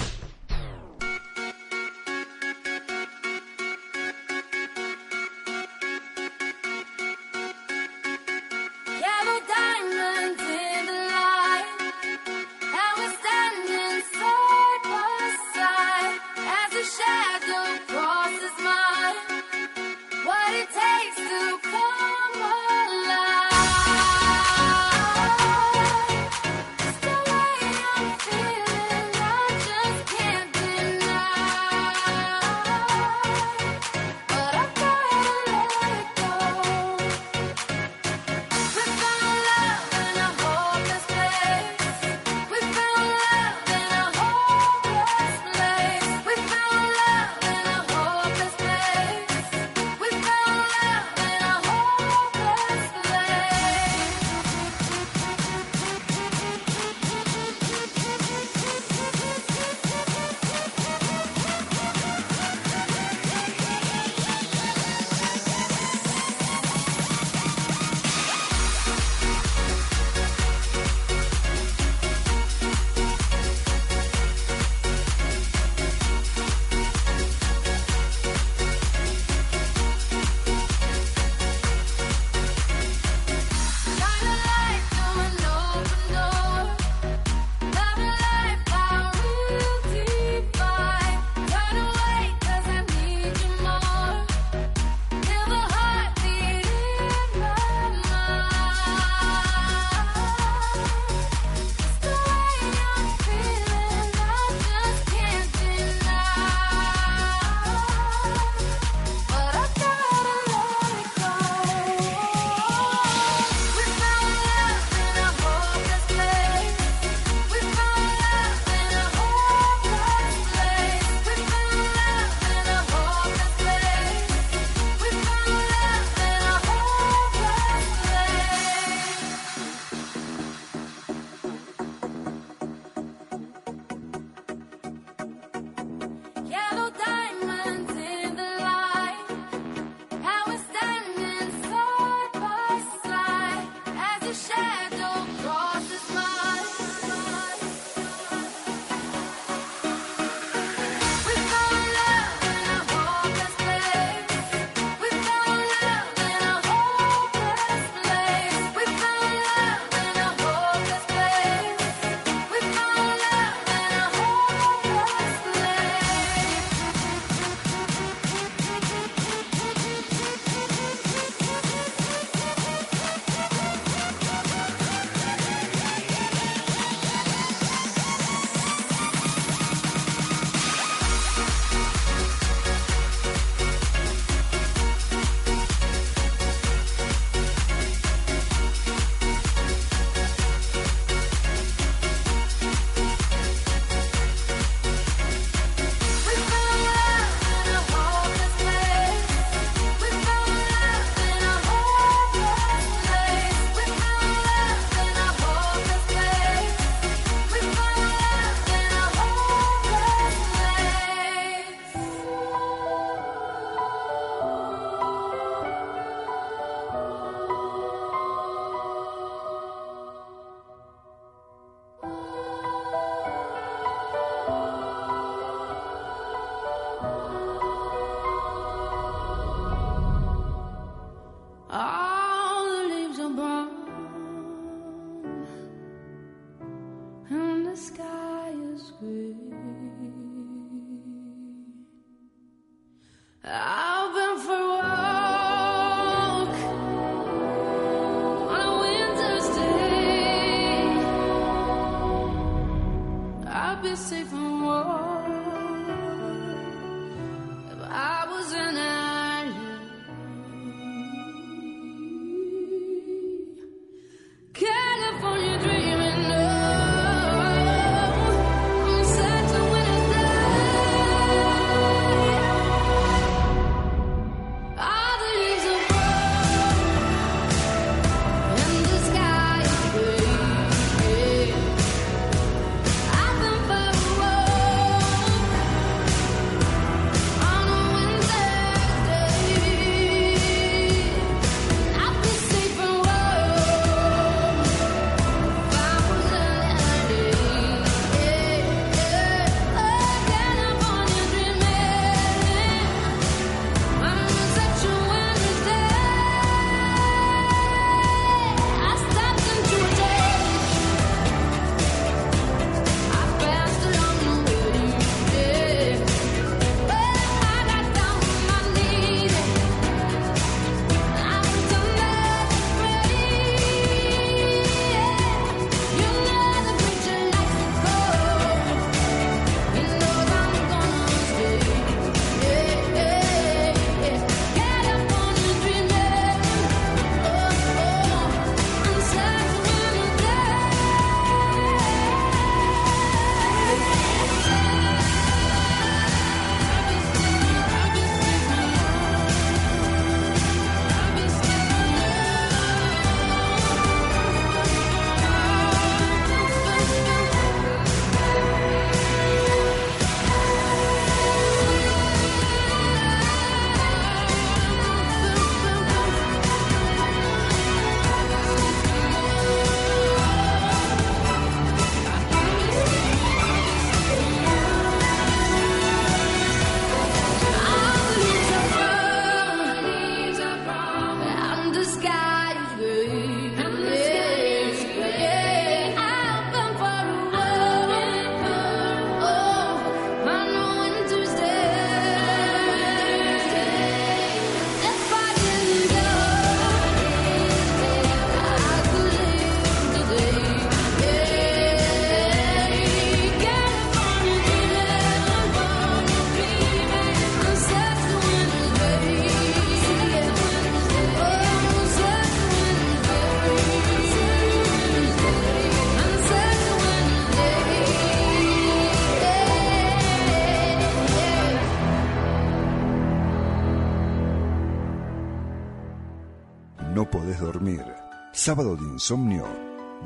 [428.50, 429.46] ¿Sábado de insomnio?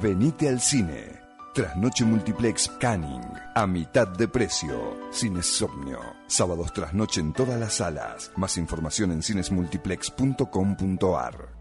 [0.03, 1.19] Venite al cine.
[1.55, 3.23] Trasnoche Multiplex Canning.
[3.55, 4.99] A mitad de precio.
[5.11, 5.99] Cinesomnio.
[6.27, 8.31] Sábados trasnoche en todas las salas.
[8.37, 11.55] Más información en cinesmultiplex.com.ar.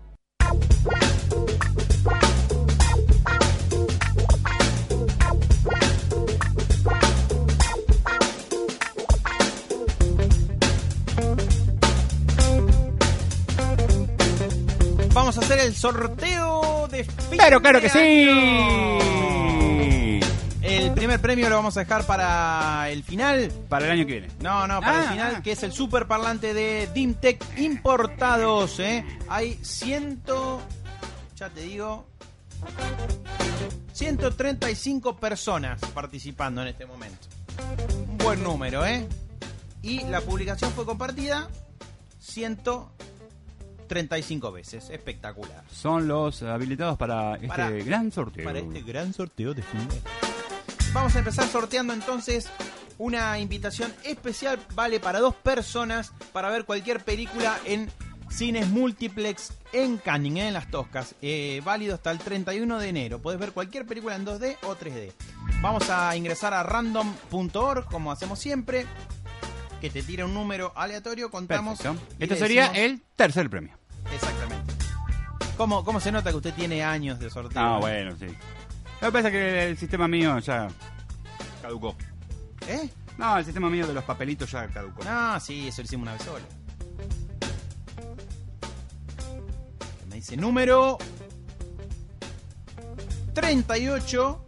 [15.14, 16.13] Vamos a hacer el sorteo
[17.38, 17.94] Pero claro que año.
[19.02, 20.20] sí.
[20.62, 23.52] El primer premio lo vamos a dejar para el final.
[23.70, 24.28] Para el año que viene.
[24.42, 25.42] No, no, para Ah, el final, ah.
[25.44, 28.80] que es el super parlante de Dimtech importados.
[28.80, 29.04] ¿eh?
[29.28, 30.62] Hay ciento.
[31.36, 32.06] Ya te digo.
[33.92, 37.28] 135 personas participando en este momento.
[38.10, 39.06] Un buen número, ¿eh?
[39.82, 41.50] Y la publicación fue compartida
[42.20, 42.92] 135
[44.52, 44.90] veces.
[44.90, 45.64] Espectacular.
[45.72, 48.44] Son los habilitados para este gran sorteo.
[48.46, 50.02] Para este gran sorteo de fin de-
[50.94, 52.48] Vamos a empezar sorteando entonces
[53.00, 57.90] una invitación especial, vale para dos personas, para ver cualquier película en
[58.30, 60.48] cines multiplex en Canning, ¿eh?
[60.50, 61.16] en Las Toscas.
[61.22, 63.20] Eh, válido hasta el 31 de enero.
[63.20, 65.12] Puedes ver cualquier película en 2D o 3D.
[65.62, 68.86] Vamos a ingresar a random.org, como hacemos siempre,
[69.82, 71.80] que te tira un número aleatorio, contamos.
[72.20, 73.78] Esto sería el tercer premio.
[74.14, 74.74] Exactamente.
[75.58, 77.62] ¿Cómo, ¿Cómo se nota que usted tiene años de sorteo?
[77.62, 78.28] Ah, bueno, sí.
[79.02, 80.68] Lo que pasa es que el sistema mío ya
[81.62, 81.96] caducó.
[82.68, 82.90] ¿Eh?
[83.18, 85.04] No, el sistema mío de los papelitos ya caducó.
[85.04, 86.46] No, sí, eso lo hicimos una vez sola.
[90.10, 90.98] Me dice número
[93.34, 94.46] 38,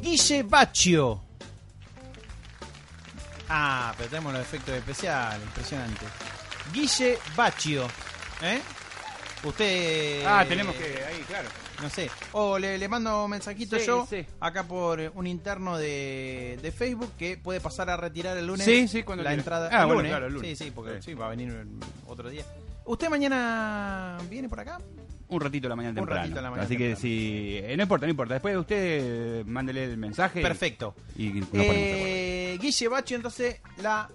[0.00, 1.20] Guille Baccio.
[3.48, 6.06] Ah, pero tenemos los efectos especiales, impresionante.
[6.72, 7.86] Guille Baccio,
[8.42, 8.60] ¿eh?
[9.44, 10.22] Usted...
[10.24, 10.84] Ah, tenemos que.
[11.04, 11.48] Ahí, claro.
[11.82, 12.08] No sé.
[12.30, 14.24] O le, le mando un mensajito Sí, yo sí.
[14.38, 18.86] acá por un interno de, de Facebook que puede pasar a retirar el lunes Sí,
[18.86, 19.40] sí, cuando la quiera.
[19.40, 19.68] entrada.
[19.72, 20.10] Ah, el bueno, lunes.
[20.12, 20.58] claro, el lunes.
[20.58, 21.14] Sí, sí, porque Sí.
[21.14, 22.44] va a venir en otro día.
[22.84, 24.78] ¿Usted mañana viene por acá?
[25.28, 26.20] Un ratito a la mañana Un temprano.
[26.22, 27.58] ratito a la mañana Así que si.
[27.64, 28.34] eh, no importa, no importa.
[28.34, 28.76] Después usted
[29.40, 30.40] eh, mándele el mensaje.
[30.40, 30.94] Perfecto.
[31.16, 31.64] Y acuerdo.
[31.72, 34.08] Eh, Guille Baccio, entonces, la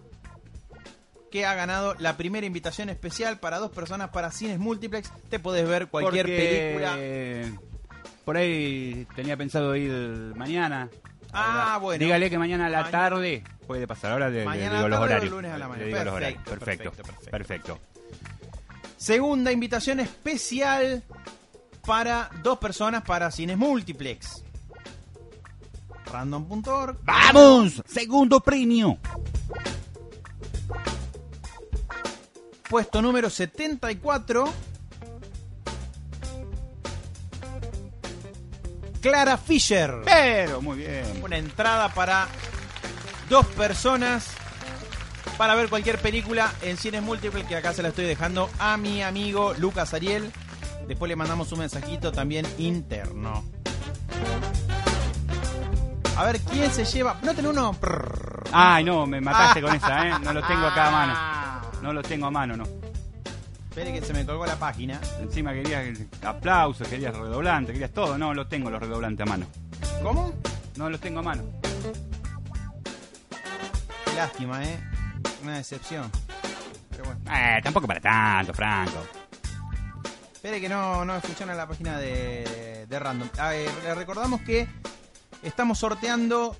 [1.37, 5.11] que ha ganado la primera invitación especial para dos personas para cines multiplex.
[5.29, 7.61] Te podés ver cualquier Porque, película.
[8.25, 9.91] Por ahí tenía pensado ir
[10.35, 10.89] mañana.
[11.31, 12.03] Ah, bueno.
[12.03, 14.13] Dígale que mañana a la tarde puede pasar.
[14.13, 15.31] Ahora le, le Mañana digo a la los horarios.
[15.31, 15.85] lunes a la Le mañana.
[16.03, 16.43] digo horarios.
[16.43, 16.91] Perfecto,
[17.29, 17.79] Perfecto.
[18.97, 21.03] Segunda invitación especial
[21.85, 24.43] para dos personas para cines multiplex.
[26.11, 26.97] Random.org.
[27.03, 27.83] ¡Vamos!
[27.85, 28.97] Segundo premio.
[32.69, 34.53] Puesto número 74.
[39.01, 40.01] Clara Fisher.
[40.03, 41.05] Pero, muy bien.
[41.23, 42.27] Una entrada para
[43.29, 44.27] dos personas
[45.37, 49.03] para ver cualquier película en cines múltiples que acá se la estoy dejando a mi
[49.03, 50.31] amigo Lucas Ariel.
[50.87, 53.45] Después le mandamos un mensajito también interno.
[56.17, 57.19] A ver quién se lleva.
[57.21, 57.75] ¿No tenés uno?
[58.51, 60.13] Ay, no, me mataste con esa, ¿eh?
[60.23, 61.36] No lo tengo acá a mano.
[61.81, 62.65] No lo tengo a mano, no.
[63.69, 64.99] Espere que se me colgó la página.
[65.19, 68.17] Encima querías aplausos, querías redoblante, querías todo.
[68.17, 69.45] No, lo tengo los redoblantes a mano.
[70.01, 70.33] ¿Cómo?
[70.75, 71.43] No los tengo a mano.
[74.15, 74.79] Lástima, ¿eh?
[75.43, 76.11] Una decepción.
[76.89, 77.19] Pero bueno.
[77.31, 79.05] Eh, tampoco para tanto, Franco.
[80.33, 83.29] Espere que no, no funciona la página de, de Random.
[83.37, 84.67] A ver, recordamos que
[85.43, 86.57] estamos sorteando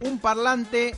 [0.00, 0.96] un parlante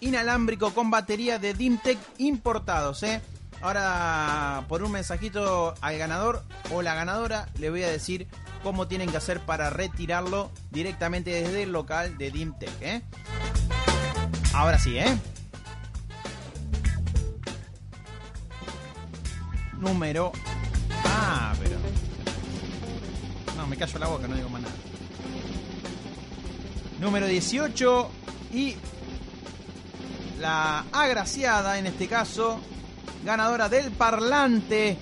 [0.00, 3.20] inalámbrico con batería de Dimtech importados, ¿eh?
[3.60, 8.28] Ahora, por un mensajito al ganador o la ganadora, le voy a decir
[8.62, 13.02] cómo tienen que hacer para retirarlo directamente desde el local de Dimtech, ¿eh?
[14.54, 15.18] Ahora sí, ¿eh?
[19.78, 20.32] Número
[21.04, 21.76] Ah, pero.
[23.56, 24.74] No, me callo la boca, no digo más nada.
[27.00, 28.10] Número 18
[28.52, 28.76] y
[30.40, 32.60] la agraciada, en este caso,
[33.24, 34.96] ganadora del parlante,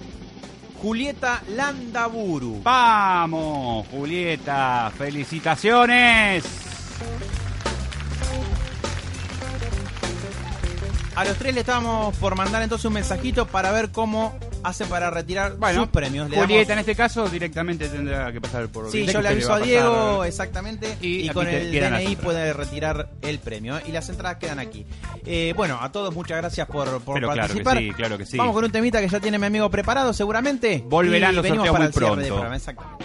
[0.80, 2.62] Julieta Landaburu.
[2.62, 6.44] Vamos, Julieta, felicitaciones.
[11.14, 15.10] A los tres le estábamos por mandar entonces un mensajito para ver cómo hace para
[15.10, 16.28] retirar Bueno, sus premios.
[16.28, 19.60] Le Julieta en este caso directamente tendrá que pasar por Sí, yo le aviso a
[19.60, 23.82] Diego exactamente Y con el DNI puede retirar el premio ¿eh?
[23.86, 24.84] y las entradas quedan aquí.
[25.24, 27.78] Eh, bueno, a todos muchas gracias por, por Pero claro que participar.
[27.78, 28.36] sí, claro que sí.
[28.36, 30.82] Vamos con un temita que ya tiene mi amigo preparado seguramente.
[30.86, 32.26] Volverán y los venimos para muy el pronto.
[32.26, 33.04] programa, exactamente.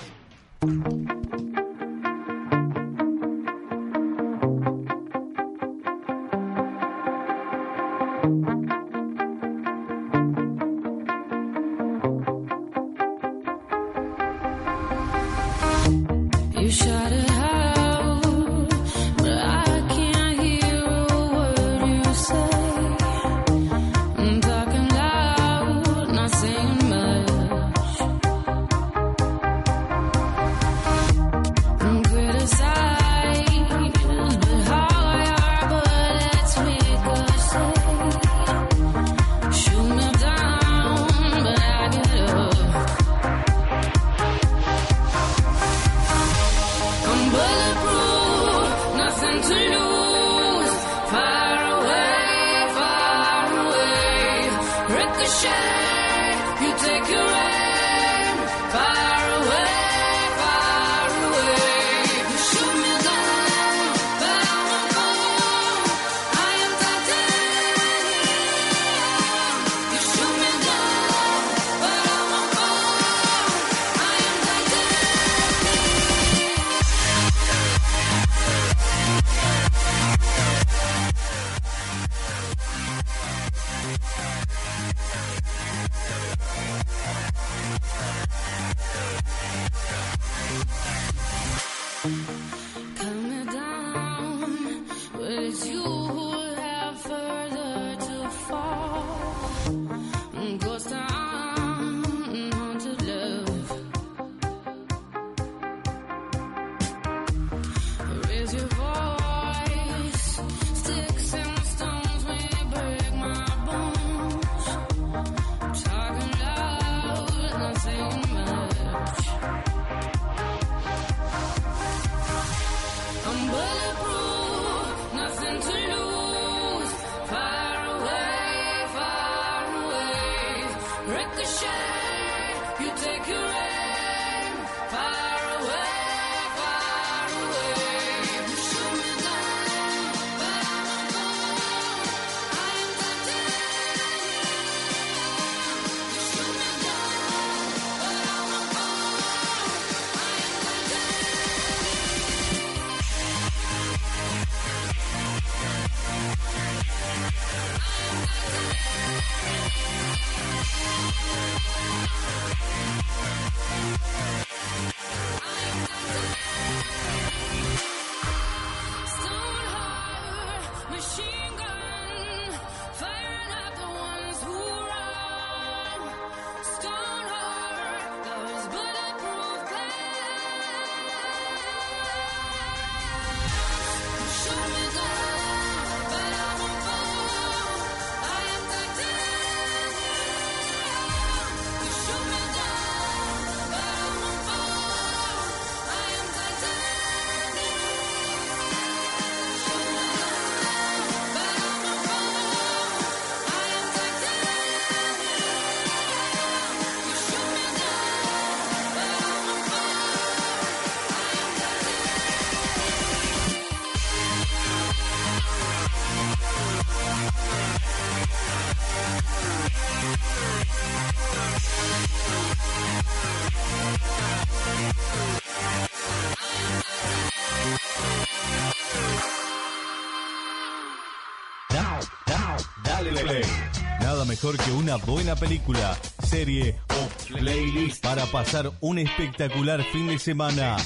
[234.42, 240.78] Mejor que una buena película, serie o playlist para pasar un espectacular fin de semana.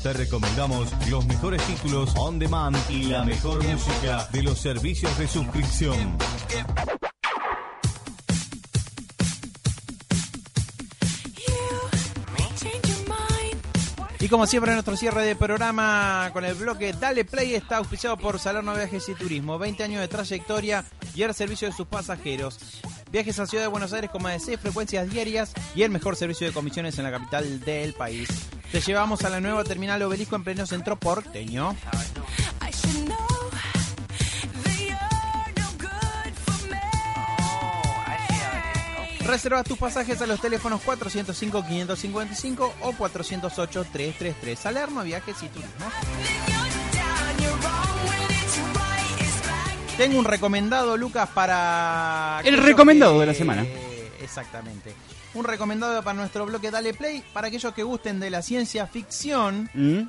[0.00, 5.26] Te recomendamos los mejores títulos on demand y la mejor música de los servicios de
[5.26, 6.16] suscripción.
[14.20, 18.38] Y como siempre, nuestro cierre de programa con el bloque Dale Play está auspiciado por
[18.38, 19.58] Salerno Viajes y Turismo.
[19.58, 20.82] 20 años de trayectoria
[21.14, 22.58] y el servicio de sus pasajeros.
[23.14, 26.16] Viajes a Ciudad de Buenos Aires con más de 6 frecuencias diarias y el mejor
[26.16, 28.28] servicio de comisiones en la capital del país.
[28.72, 31.76] Te llevamos a la nueva terminal Obelisco en pleno centro porteño.
[32.60, 33.16] I should know
[33.52, 33.76] that
[34.80, 34.98] you're
[35.54, 36.80] no good for me.
[39.24, 44.56] Reserva tus pasajes a los teléfonos 405-555 o 408-333.
[44.56, 45.86] Salerno Viajes y Turismo.
[49.96, 52.40] Tengo un recomendado, Lucas, para...
[52.44, 53.64] El recomendado de la semana.
[54.20, 54.92] Exactamente.
[55.34, 59.70] Un recomendado para nuestro bloque Dale Play, para aquellos que gusten de la ciencia ficción.
[59.72, 60.02] ¿Mm?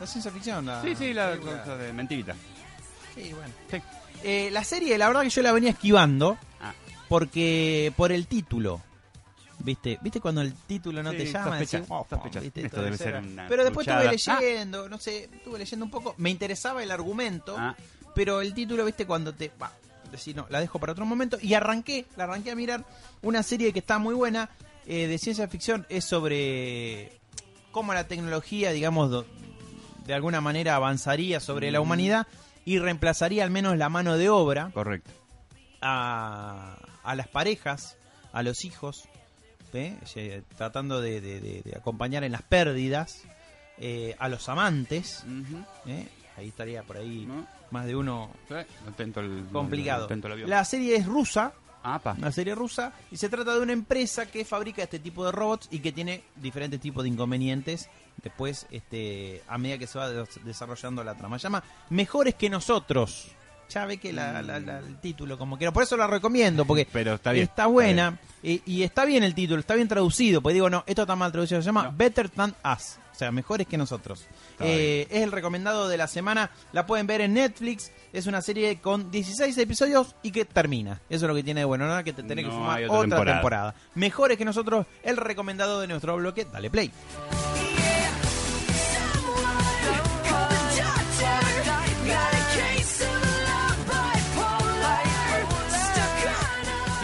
[0.00, 1.60] La ciencia ficción, la Sí, sí, la película.
[1.62, 2.34] cosa de mentirita.
[3.14, 3.54] Sí, bueno.
[4.22, 6.74] Eh, la serie, la verdad que yo la venía esquivando, Ah.
[7.08, 8.82] porque por el título.
[9.60, 9.98] ¿Viste?
[10.02, 11.50] ¿Viste cuando el título no Sí, te llama?
[11.50, 12.40] sospecha, Decís, "Oh, sospecha.
[12.40, 12.66] ¿viste?
[12.66, 13.18] Esto debe ser era".
[13.20, 17.56] una Pero después estuve leyendo, no sé, estuve leyendo un poco, me interesaba el argumento,
[17.58, 17.76] Ah.
[18.14, 19.06] Pero el título, ¿viste?
[19.06, 19.50] Cuando te...
[19.60, 19.72] va,
[20.10, 21.38] decís, no, la dejo para otro momento.
[21.40, 22.84] Y arranqué, la arranqué a mirar
[23.22, 24.50] una serie que está muy buena,
[24.86, 27.18] eh, de ciencia ficción, es sobre
[27.70, 29.26] cómo la tecnología, digamos, do-
[30.06, 31.82] de alguna manera avanzaría sobre la Mm.
[31.82, 32.26] humanidad
[32.64, 35.10] y reemplazaría al menos la mano de obra Correcto.
[35.80, 37.96] a, a las parejas,
[38.32, 39.08] a los hijos.
[39.74, 43.22] Eh, tratando de, de- de- de acompañar en las pérdidas,
[43.78, 45.24] eh, a los amantes,
[45.86, 46.06] ¿eh?
[46.36, 47.26] ahí estaría por ahí
[47.72, 48.30] más de uno
[49.52, 50.08] complicado.
[50.10, 50.48] avión.
[50.48, 52.14] La serie es rusa, Apa.
[52.18, 55.68] una serie rusa, y se trata de una empresa que fabrica este tipo de robots
[55.70, 57.88] y que tiene diferentes tipos de inconvenientes.
[58.22, 62.48] Después, este, a medida que se va des- desarrollando la trama, se llama Mejores que
[62.50, 63.28] nosotros.
[63.70, 66.66] Ya ve que la- la- la- el título, como que no, por eso la recomiendo,
[66.66, 67.44] porque Pero está bien.
[67.44, 70.42] está buena y, y está bien el título, está bien traducido.
[70.42, 73.66] Pues digo, no, esto está mal traducido, se llama Better Than Us, o sea, mejores
[73.66, 74.26] que nosotros.
[74.60, 77.92] Eh, es el recomendado de la semana, la pueden ver en Netflix.
[78.12, 81.00] Es una serie con 16 episodios y que termina.
[81.08, 82.84] Eso es lo que tiene de bueno, nada que te tenés que No fumar hay
[82.84, 83.36] otra, otra temporada.
[83.38, 83.74] temporada.
[83.94, 86.46] Mejores que nosotros, el recomendado de nuestro bloque.
[86.50, 86.90] Dale play.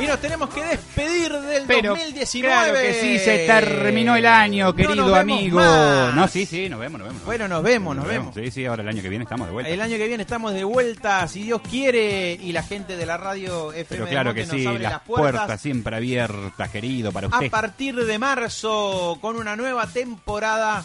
[0.08, 2.54] Nos tenemos que despedir del Pero 2019.
[2.54, 5.56] claro que sí, se terminó el año, No querido vemos amigo.
[5.60, 6.14] más.
[6.14, 7.24] No, sí, sí, nos vemos, nos vemos.
[7.24, 8.34] Bueno, nos vemos, nos vemos.
[8.34, 9.70] Sí, sí, ahora el año que viene estamos de vuelta.
[9.70, 13.16] El año que viene estamos de vuelta, si Dios quiere, y la gente de la
[13.16, 15.32] radio FM Pero claro que nos sí, abre las, las puertas.
[15.40, 15.60] puertas.
[15.60, 17.50] siempre abiertas, querido, para a usted.
[17.50, 20.84] partir de marzo con una nueva temporada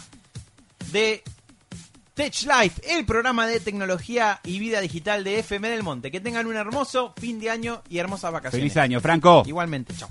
[0.92, 1.22] de
[2.14, 6.12] Tech Life, el programa de tecnología y vida digital de FM del Monte.
[6.12, 8.60] Que tengan un hermoso fin de año y hermosas vacaciones.
[8.62, 9.42] Feliz año, Franco.
[9.44, 10.08] Igualmente, chao.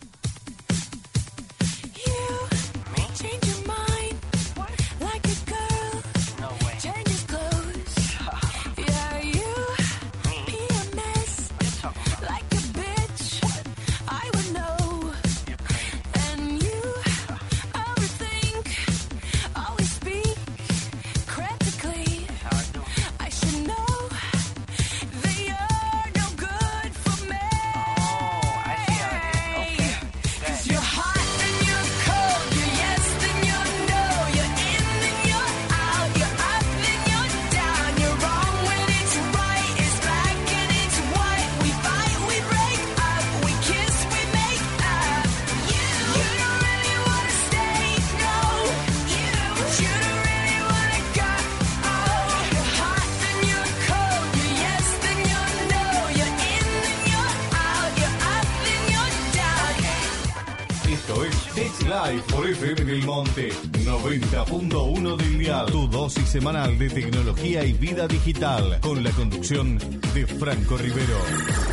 [66.33, 69.77] semanal de tecnología y vida digital, con la conducción
[70.15, 71.72] de Franco Rivero.